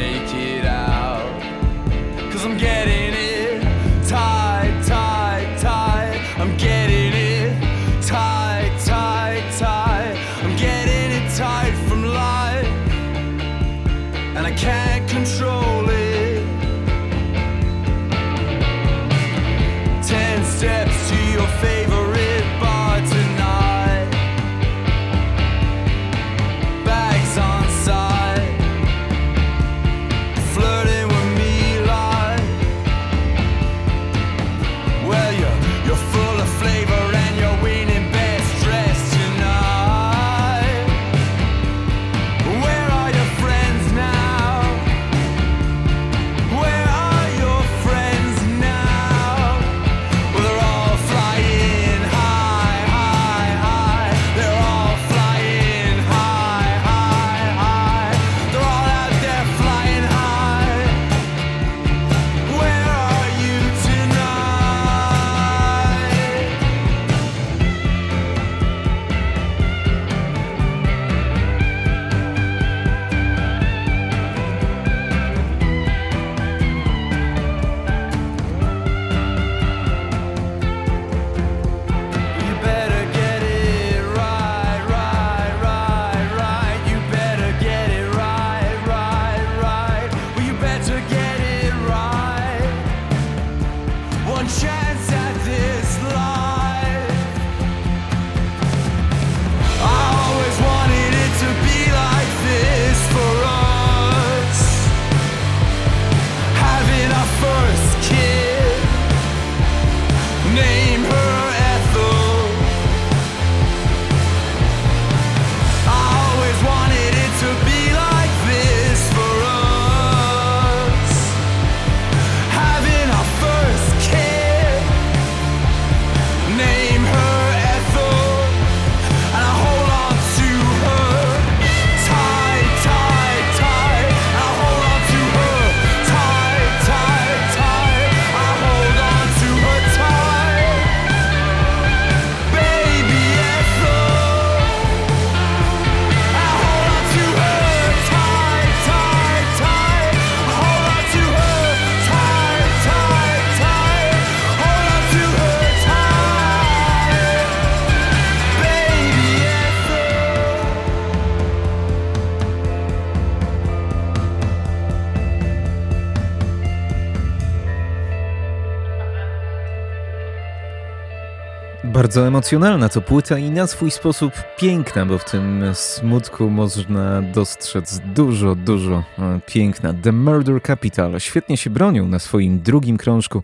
Bardzo 172.01 172.27
emocjonalna 172.27 172.89
to 172.89 173.01
płyta 173.01 173.39
i 173.39 173.51
na 173.51 173.67
swój 173.67 173.91
sposób 173.91 174.33
piękna, 174.59 175.07
bo 175.07 175.19
w 175.19 175.31
tym 175.31 175.65
smutku 175.75 176.51
można 176.51 177.23
dostrzec 177.23 178.01
dużo, 178.15 178.55
dużo 178.55 179.05
e, 179.19 179.41
piękna. 179.47 179.95
The 179.95 180.13
Murder 180.13 180.63
Capital 180.63 181.21
świetnie 181.21 181.57
się 181.57 181.71
bronią 181.71 182.09
na 182.09 182.19
swoim 182.19 182.61
drugim 182.61 182.97
krążku 182.97 183.43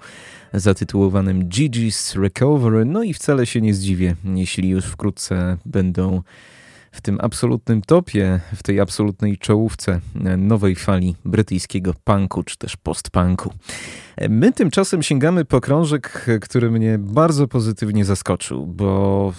zatytułowanym 0.55 1.49
Gigi's 1.49 2.23
Recovery. 2.23 2.85
No 2.85 3.03
i 3.03 3.15
wcale 3.15 3.47
się 3.47 3.61
nie 3.61 3.75
zdziwię, 3.75 4.17
jeśli 4.25 4.69
już 4.69 4.85
wkrótce 4.85 5.57
będą 5.67 6.23
w 6.97 7.01
tym 7.01 7.19
absolutnym 7.21 7.83
topie, 7.83 8.41
w 8.55 8.63
tej 8.63 8.81
absolutnej 8.81 9.39
czołówce 9.39 10.01
e, 10.25 10.37
nowej 10.37 10.75
fali 10.75 11.17
brytyjskiego 11.25 11.95
punku 12.05 12.43
czy 12.43 12.57
też 12.57 12.77
postpunku. 12.77 13.53
E, 14.17 14.29
My 14.29 14.53
tymczasem 14.53 15.03
sięgamy 15.03 15.45
po 15.45 15.61
krążek, 15.61 16.25
e, 16.29 16.39
który 16.39 16.71
mnie 16.71 16.99
bardzo 16.99 17.49
pozytywnie 17.49 18.05
zaskoczył, 18.05 18.67
bo 18.67 19.33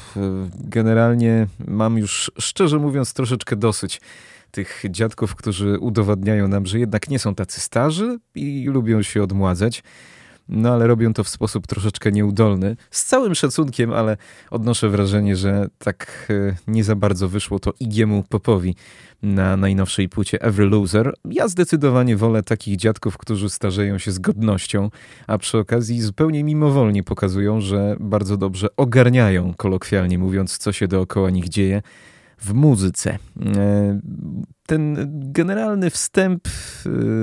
generalnie 0.59 1.47
mam 1.67 1.97
już 1.97 2.31
szczerze 2.39 2.77
mówiąc 2.77 3.13
troszeczkę 3.13 3.55
dosyć 3.55 4.01
tych 4.51 4.84
dziadków, 4.89 5.35
którzy 5.35 5.79
udowadniają 5.79 6.47
nam, 6.47 6.65
że 6.65 6.79
jednak 6.79 7.09
nie 7.09 7.19
są 7.19 7.35
tacy 7.35 7.59
starzy 7.59 8.19
i 8.35 8.65
lubią 8.69 9.01
się 9.01 9.23
odmładzać. 9.23 9.84
No 10.49 10.74
ale 10.74 10.88
robią 10.88 11.14
to 11.14 11.24
w 11.24 11.30
sposób 11.30 11.68
troszeczkę 11.68 12.11
nieudolny. 12.11 12.76
Z 12.91 13.06
całym 13.06 13.36
szacunkiem, 13.36 13.94
ale 13.94 14.18
odnoszę 14.52 14.90
wrażenie, 14.90 15.36
że 15.36 15.68
tak 15.78 16.28
e, 16.30 16.56
nie 16.68 16.84
za 16.84 16.95
bardzo 16.95 17.28
wyszło 17.28 17.60
to 17.60 17.74
Igiemu 17.80 18.24
Popowi 18.30 18.76
na 19.22 19.57
najnowszej 19.57 20.10
płycie 20.10 20.41
Every 20.41 20.69
Loser. 20.69 21.14
Ja 21.26 21.48
zdecydowanie 21.48 22.18
wolę 22.18 22.44
takich 22.44 22.78
dziadków, 22.78 23.18
którzy 23.18 23.49
starzeją 23.49 23.98
się 23.98 24.11
z 24.11 24.19
godnością, 24.19 24.90
a 25.28 25.38
przy 25.38 25.57
okazji 25.57 26.02
zupełnie 26.02 26.44
mimowolnie 26.44 27.03
pokazują, 27.03 27.61
że 27.61 27.95
bardzo 27.99 28.38
dobrze 28.38 28.68
ogarniają, 28.78 29.53
kolokwialnie 29.57 30.18
mówiąc, 30.18 30.57
co 30.57 30.72
się 30.72 30.88
dookoła 30.88 31.30
nich 31.30 31.49
dzieje 31.49 31.82
w 32.39 32.53
muzyce. 32.53 33.18
E, 33.55 33.99
Ten 34.65 34.95
generalny 35.31 35.89
wstęp 35.89 36.47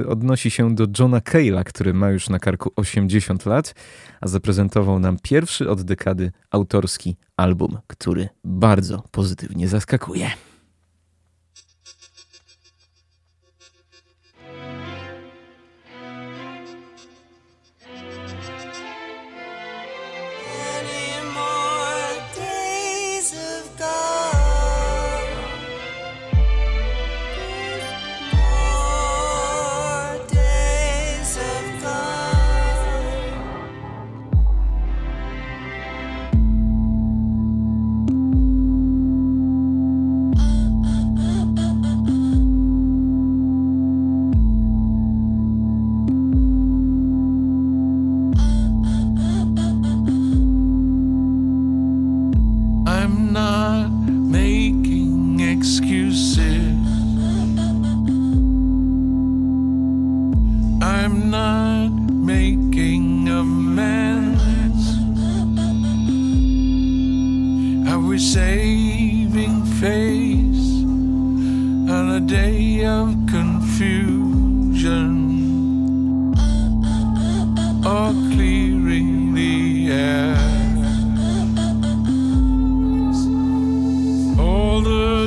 e, 0.05 0.07
odnosi 0.07 0.51
się 0.51 0.75
do 0.75 0.87
Johna 0.99 1.19
Cale'a, 1.21 1.65
który 1.65 1.95
ma 1.95 2.11
już 2.11 2.29
na 2.29 2.39
karku 2.39 2.73
80 2.77 3.47
lat, 3.47 3.75
a 4.21 4.29
zaprezentował 4.29 4.99
nam 4.99 5.17
pierwszy 5.23 5.71
od 5.71 5.83
dekady 5.83 6.33
autorski 6.51 7.17
album, 7.37 7.79
który 7.87 8.29
bardzo 8.45 9.03
pozytywnie 9.11 9.69
zaskakuje. 9.69 10.31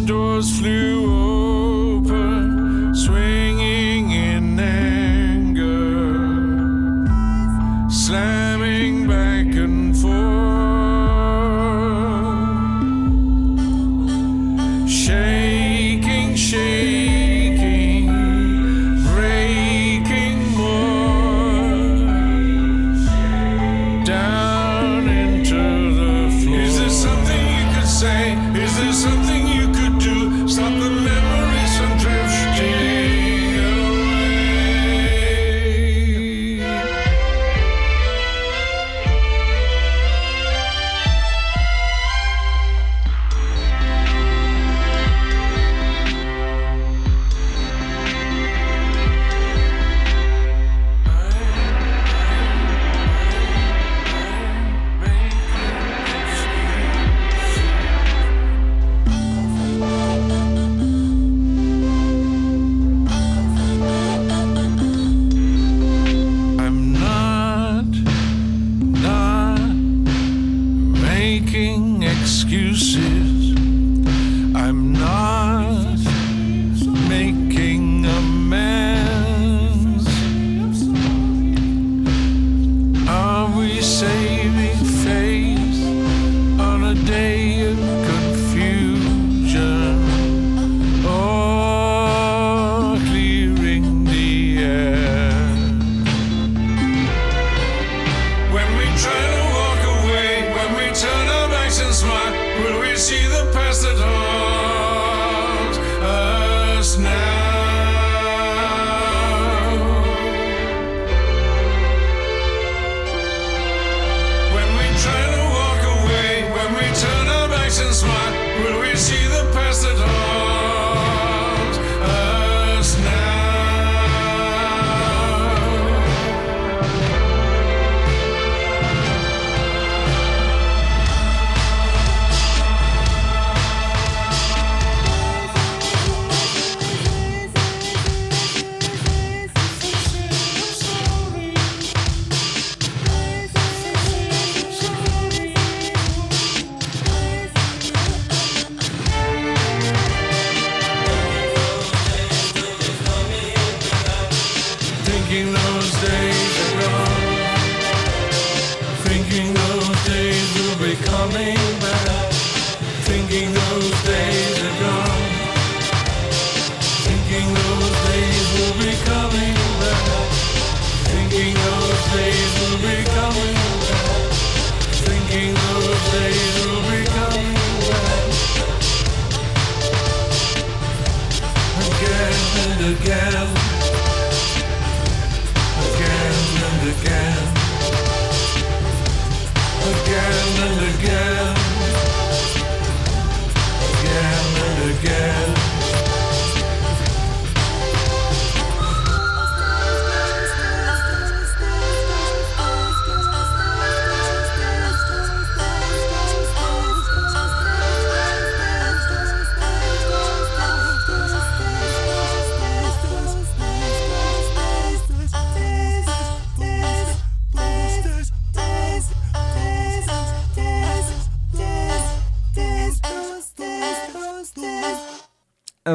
Doors 0.07 0.57
flew 0.57 0.97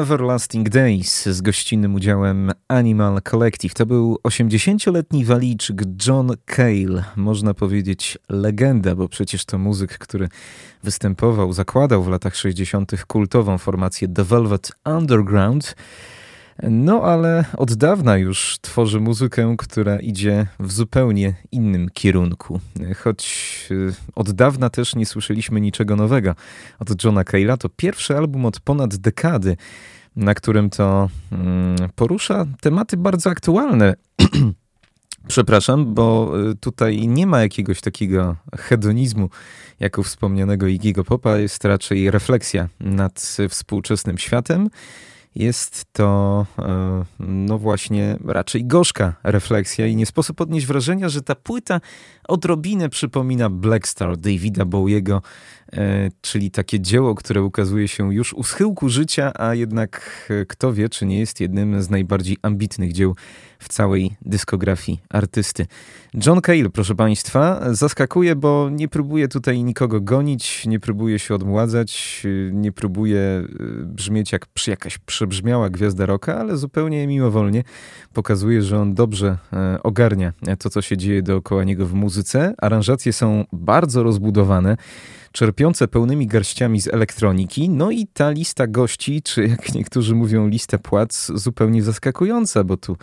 Everlasting 0.03 0.69
Days 0.69 1.25
z 1.25 1.41
gościnnym 1.41 1.95
udziałem 1.95 2.51
Animal 2.67 3.21
Collective. 3.29 3.73
To 3.73 3.85
był 3.85 4.17
80-letni 4.23 5.25
walijczyk 5.25 5.81
John 6.07 6.31
Cale, 6.45 7.03
można 7.15 7.53
powiedzieć 7.53 8.17
legenda, 8.29 8.95
bo 8.95 9.09
przecież 9.09 9.45
to 9.45 9.57
muzyk, 9.57 9.97
który 9.97 10.29
występował, 10.83 11.53
zakładał 11.53 12.03
w 12.03 12.07
latach 12.07 12.35
60. 12.35 13.05
kultową 13.07 13.57
formację 13.57 14.07
The 14.07 14.23
Velvet 14.23 14.71
Underground. 14.85 15.75
No 16.63 17.01
ale 17.03 17.45
od 17.57 17.73
dawna 17.73 18.17
już 18.17 18.57
tworzy 18.61 18.99
muzykę, 18.99 19.55
która 19.57 19.99
idzie 19.99 20.47
w 20.59 20.71
zupełnie 20.71 21.33
innym 21.51 21.89
kierunku. 21.93 22.59
Choć 23.03 23.67
y, 23.71 23.93
od 24.15 24.31
dawna 24.31 24.69
też 24.69 24.95
nie 24.95 25.05
słyszeliśmy 25.05 25.61
niczego 25.61 25.95
nowego 25.95 26.35
od 26.79 27.03
Johna 27.03 27.23
Cale'a. 27.23 27.57
To 27.57 27.69
pierwszy 27.69 28.17
album 28.17 28.45
od 28.45 28.59
ponad 28.59 28.95
dekady, 28.95 29.57
na 30.15 30.33
którym 30.33 30.69
to 30.69 31.09
mm, 31.31 31.75
porusza 31.95 32.45
tematy 32.61 32.97
bardzo 32.97 33.29
aktualne. 33.29 33.93
Przepraszam, 35.27 35.93
bo 35.93 36.33
y, 36.51 36.55
tutaj 36.55 37.07
nie 37.07 37.27
ma 37.27 37.41
jakiegoś 37.41 37.81
takiego 37.81 38.35
hedonizmu, 38.57 39.29
jak 39.79 39.97
u 39.97 40.03
wspomnianego 40.03 40.65
Iggy'ego 40.65 41.03
Popa. 41.03 41.37
Jest 41.37 41.65
raczej 41.65 42.11
refleksja 42.11 42.69
nad 42.79 43.37
współczesnym 43.49 44.17
światem. 44.17 44.69
Jest 45.35 45.85
to, 45.93 46.45
e, 46.59 47.03
no 47.19 47.57
właśnie, 47.57 48.17
raczej 48.25 48.65
gorzka 48.65 49.13
refleksja 49.23 49.87
i 49.87 49.95
nie 49.95 50.05
sposób 50.05 50.41
odnieść 50.41 50.65
wrażenia, 50.65 51.09
że 51.09 51.21
ta 51.21 51.35
płyta 51.35 51.81
odrobinę 52.27 52.89
przypomina 52.89 53.49
Black 53.49 53.87
Star 53.87 54.17
Davida 54.17 54.65
Bowiego, 54.65 55.21
e, 55.73 56.09
czyli 56.21 56.51
takie 56.51 56.79
dzieło, 56.79 57.15
które 57.15 57.43
ukazuje 57.43 57.87
się 57.87 58.13
już 58.13 58.33
u 58.33 58.43
schyłku 58.43 58.89
życia, 58.89 59.31
a 59.35 59.55
jednak 59.55 60.25
e, 60.29 60.45
kto 60.45 60.73
wie, 60.73 60.89
czy 60.89 61.05
nie 61.05 61.19
jest 61.19 61.41
jednym 61.41 61.81
z 61.81 61.89
najbardziej 61.89 62.37
ambitnych 62.41 62.93
dzieł 62.93 63.15
w 63.59 63.69
całej 63.69 64.15
dyskografii 64.21 64.99
artysty. 65.09 65.65
John 66.25 66.41
Cale, 66.41 66.69
proszę 66.69 66.95
Państwa, 66.95 67.61
zaskakuje, 67.73 68.35
bo 68.35 68.69
nie 68.71 68.87
próbuje 68.87 69.27
tutaj 69.27 69.63
nikogo 69.63 70.01
gonić, 70.01 70.65
nie 70.65 70.79
próbuje 70.79 71.19
się 71.19 71.35
odmładzać, 71.35 72.21
y, 72.25 72.51
nie 72.53 72.71
próbuje 72.71 73.47
brzmieć 73.83 74.31
jak 74.31 74.47
jakaś 74.67 74.97
przebrzmiała 74.97 75.69
gwiazda 75.69 76.05
rocka, 76.05 76.39
ale 76.39 76.57
zupełnie 76.57 77.07
mimowolnie 77.07 77.63
pokazuje, 78.13 78.61
że 78.61 78.79
on 78.79 78.93
dobrze 78.93 79.37
e, 79.53 79.83
ogarnia 79.83 80.33
to, 80.59 80.69
co 80.69 80.81
się 80.81 80.97
dzieje 80.97 81.21
dookoła 81.21 81.63
niego 81.63 81.85
w 81.85 81.93
muzyce. 81.93 82.12
Aranżacje 82.57 83.13
są 83.13 83.45
bardzo 83.53 84.03
rozbudowane 84.03 84.77
czerpiące 85.31 85.87
pełnymi 85.87 86.27
garściami 86.27 86.81
z 86.81 86.87
elektroniki. 86.87 87.69
No 87.69 87.91
i 87.91 88.07
ta 88.07 88.29
lista 88.29 88.67
gości, 88.67 89.21
czy 89.21 89.47
jak 89.47 89.73
niektórzy 89.73 90.15
mówią, 90.15 90.47
lista 90.47 90.77
płac, 90.77 91.31
zupełnie 91.35 91.83
zaskakująca, 91.83 92.63
bo 92.63 92.77
tu 92.77 92.97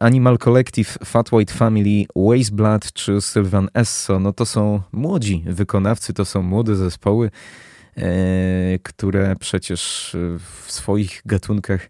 Animal 0.00 0.38
Collective, 0.38 0.98
Fat 1.04 1.32
White 1.32 1.54
Family, 1.54 2.04
Wasteblood 2.16 2.92
czy 2.92 3.20
Sylvan 3.20 3.68
Esso, 3.74 4.20
no 4.20 4.32
to 4.32 4.46
są 4.46 4.82
młodzi 4.92 5.44
wykonawcy, 5.46 6.12
to 6.12 6.24
są 6.24 6.42
młode 6.42 6.76
zespoły, 6.76 7.30
e, 7.96 8.02
które 8.82 9.36
przecież 9.40 10.10
w 10.64 10.72
swoich 10.72 11.22
gatunkach 11.26 11.88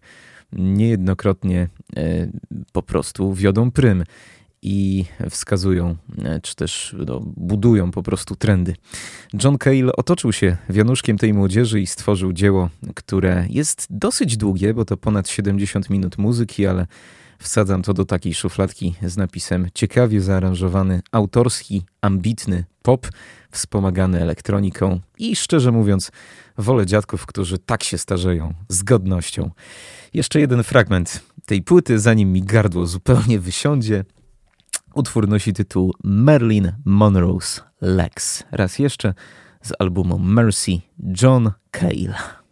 niejednokrotnie 0.53 1.67
e, 1.97 2.27
po 2.71 2.83
prostu 2.83 3.33
wiodą 3.33 3.71
prym 3.71 4.03
i 4.65 5.05
wskazują, 5.29 5.95
e, 6.23 6.39
czy 6.41 6.55
też 6.55 6.95
no, 7.07 7.21
budują 7.37 7.91
po 7.91 8.03
prostu 8.03 8.35
trendy. 8.35 8.75
John 9.43 9.57
Cale 9.57 9.95
otoczył 9.95 10.33
się 10.33 10.57
wianuszkiem 10.69 11.17
tej 11.17 11.33
młodzieży 11.33 11.81
i 11.81 11.87
stworzył 11.87 12.33
dzieło, 12.33 12.69
które 12.95 13.45
jest 13.49 13.87
dosyć 13.89 14.37
długie, 14.37 14.73
bo 14.73 14.85
to 14.85 14.97
ponad 14.97 15.29
70 15.29 15.89
minut 15.89 16.17
muzyki, 16.17 16.65
ale 16.65 16.87
wsadzam 17.39 17.81
to 17.81 17.93
do 17.93 18.05
takiej 18.05 18.33
szufladki 18.33 18.95
z 19.01 19.17
napisem 19.17 19.67
ciekawie 19.73 20.21
zaaranżowany, 20.21 21.01
autorski, 21.11 21.83
ambitny 22.01 22.63
pop, 22.81 23.07
wspomagany 23.51 24.21
elektroniką 24.21 24.99
i 25.17 25.35
szczerze 25.35 25.71
mówiąc, 25.71 26.11
wolę 26.57 26.85
dziadków, 26.85 27.25
którzy 27.25 27.57
tak 27.57 27.83
się 27.83 27.97
starzeją 27.97 28.53
z 28.69 28.83
godnością. 28.83 29.51
Jeszcze 30.13 30.39
jeden 30.39 30.63
fragment 30.63 31.23
tej 31.45 31.61
płyty, 31.61 31.99
zanim 31.99 32.33
mi 32.33 32.41
gardło 32.41 32.87
zupełnie 32.87 33.39
wysiądzie. 33.39 34.05
Utwór 34.95 35.27
nosi 35.27 35.53
tytuł 35.53 35.93
Marilyn 36.03 36.71
Monroe's 36.85 37.61
Legs. 37.81 38.43
Raz 38.51 38.79
jeszcze 38.79 39.13
z 39.61 39.73
albumu 39.79 40.19
Mercy 40.19 40.71
John 41.21 41.51
Cale. 41.71 42.44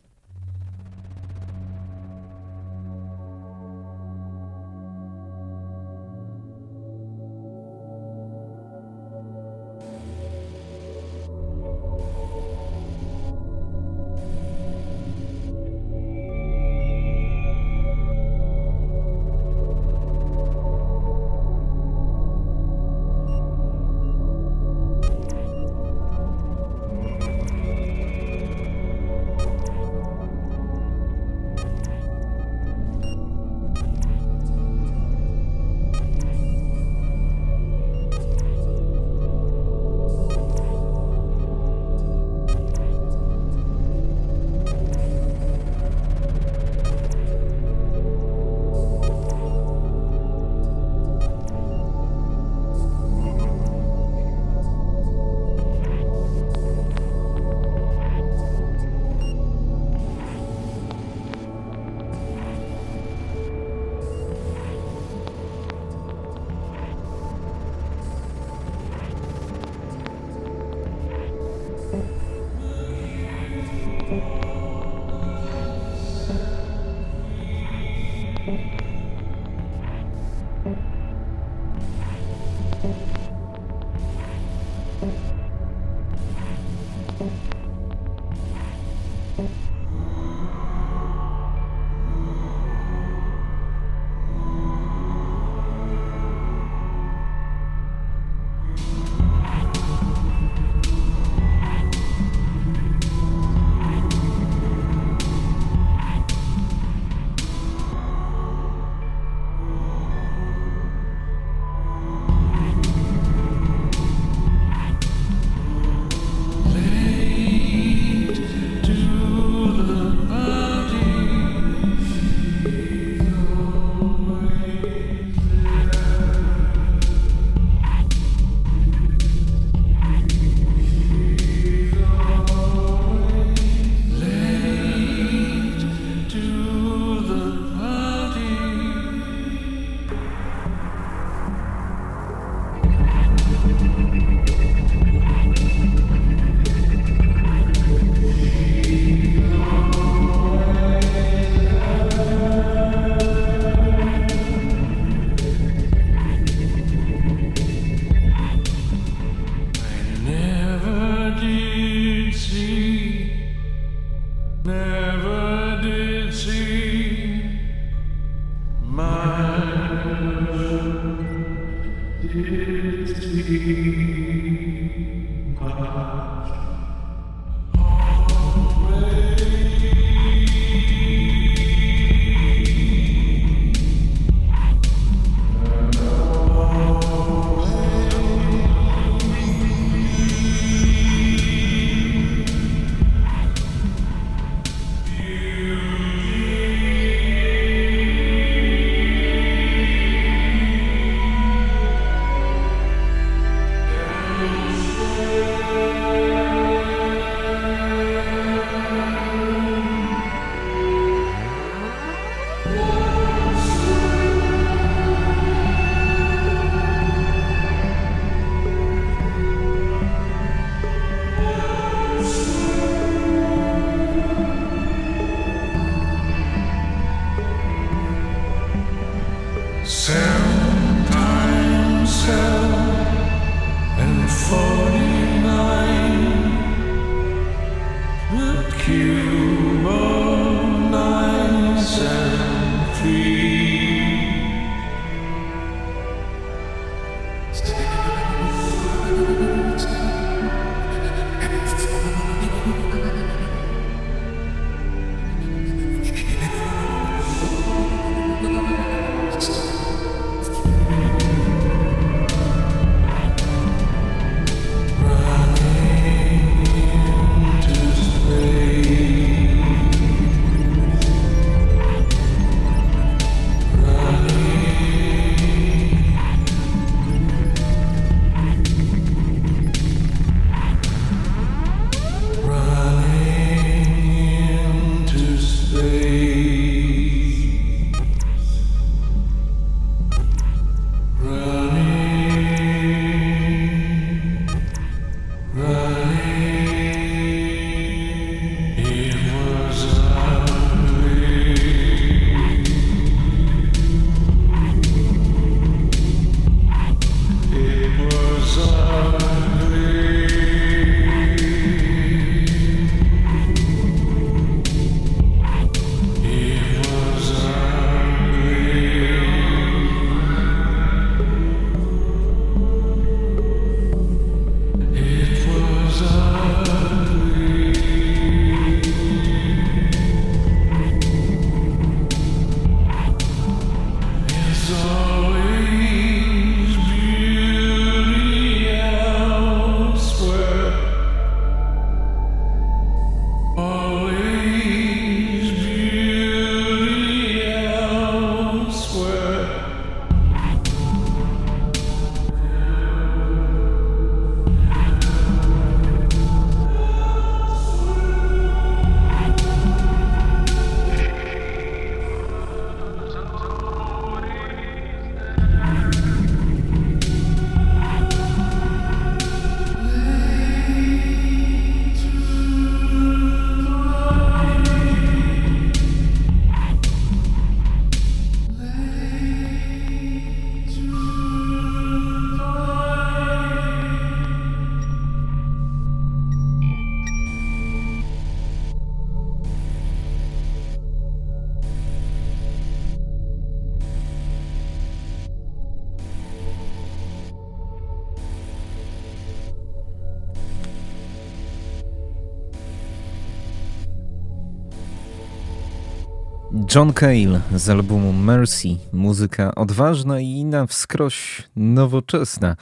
John 406.76 406.94
Cale 406.94 407.42
z 407.56 407.70
albumu 407.70 408.14
Mercy. 408.14 408.68
Muzyka 408.94 409.56
odważna 409.56 410.20
i 410.20 410.46
na 410.46 410.68
wskroś 410.68 411.44
nowoczesna. 411.56 412.56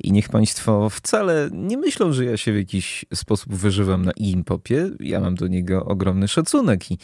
I 0.00 0.12
niech 0.12 0.28
Państwo 0.28 0.90
wcale 0.90 1.48
nie 1.52 1.76
myślą, 1.76 2.12
że 2.12 2.24
ja 2.24 2.36
się 2.36 2.52
w 2.52 2.56
jakiś 2.56 3.04
sposób 3.14 3.54
wyżywam 3.54 4.04
na 4.04 4.12
im-popie. 4.16 4.90
Ja 5.00 5.20
mam 5.20 5.34
do 5.34 5.46
niego 5.46 5.84
ogromny 5.84 6.28
szacunek 6.28 6.90
i 6.90 6.98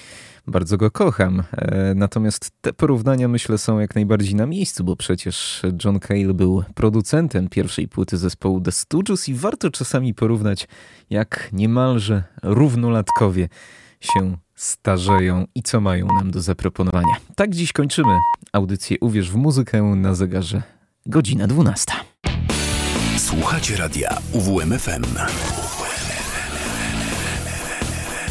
bardzo 0.46 0.76
go 0.76 0.90
kocham. 0.90 1.42
E, 1.52 1.94
Natomiast 1.94 2.50
te 2.60 2.72
porównania 2.72 3.28
myślę 3.28 3.58
są 3.58 3.78
jak 3.78 3.94
najbardziej 3.94 4.34
na 4.34 4.46
miejscu, 4.46 4.84
bo 4.84 4.96
przecież 4.96 5.62
John 5.84 6.00
Cale 6.00 6.34
był 6.34 6.64
producentem 6.74 7.48
pierwszej 7.48 7.88
płyty 7.88 8.16
zespołu 8.16 8.60
The 8.60 8.72
Stooges 8.72 9.28
i 9.28 9.34
warto 9.34 9.70
czasami 9.70 10.14
porównać, 10.14 10.68
jak 11.10 11.48
niemalże 11.52 12.24
równolatkowie 12.42 13.48
się 14.00 14.36
starzeją 14.62 15.44
i 15.54 15.62
co 15.62 15.80
mają 15.80 16.06
nam 16.06 16.30
do 16.30 16.40
zaproponowania. 16.40 17.16
Tak 17.34 17.54
dziś 17.54 17.72
kończymy 17.72 18.18
audycję 18.52 18.96
Uwierz 19.00 19.30
w 19.30 19.36
muzykę 19.36 19.82
na 19.82 20.14
zegarze 20.14 20.62
godzina 21.06 21.46
12. 21.46 21.92
Słuchacie 23.18 23.76
radia 23.76 24.18
UWMFM. 24.32 25.04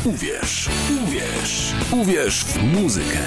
Uwierz, 0.05 0.69
uwierz, 1.03 1.73
uwierz 1.91 2.43
w 2.43 2.63
muzykę. 2.63 3.19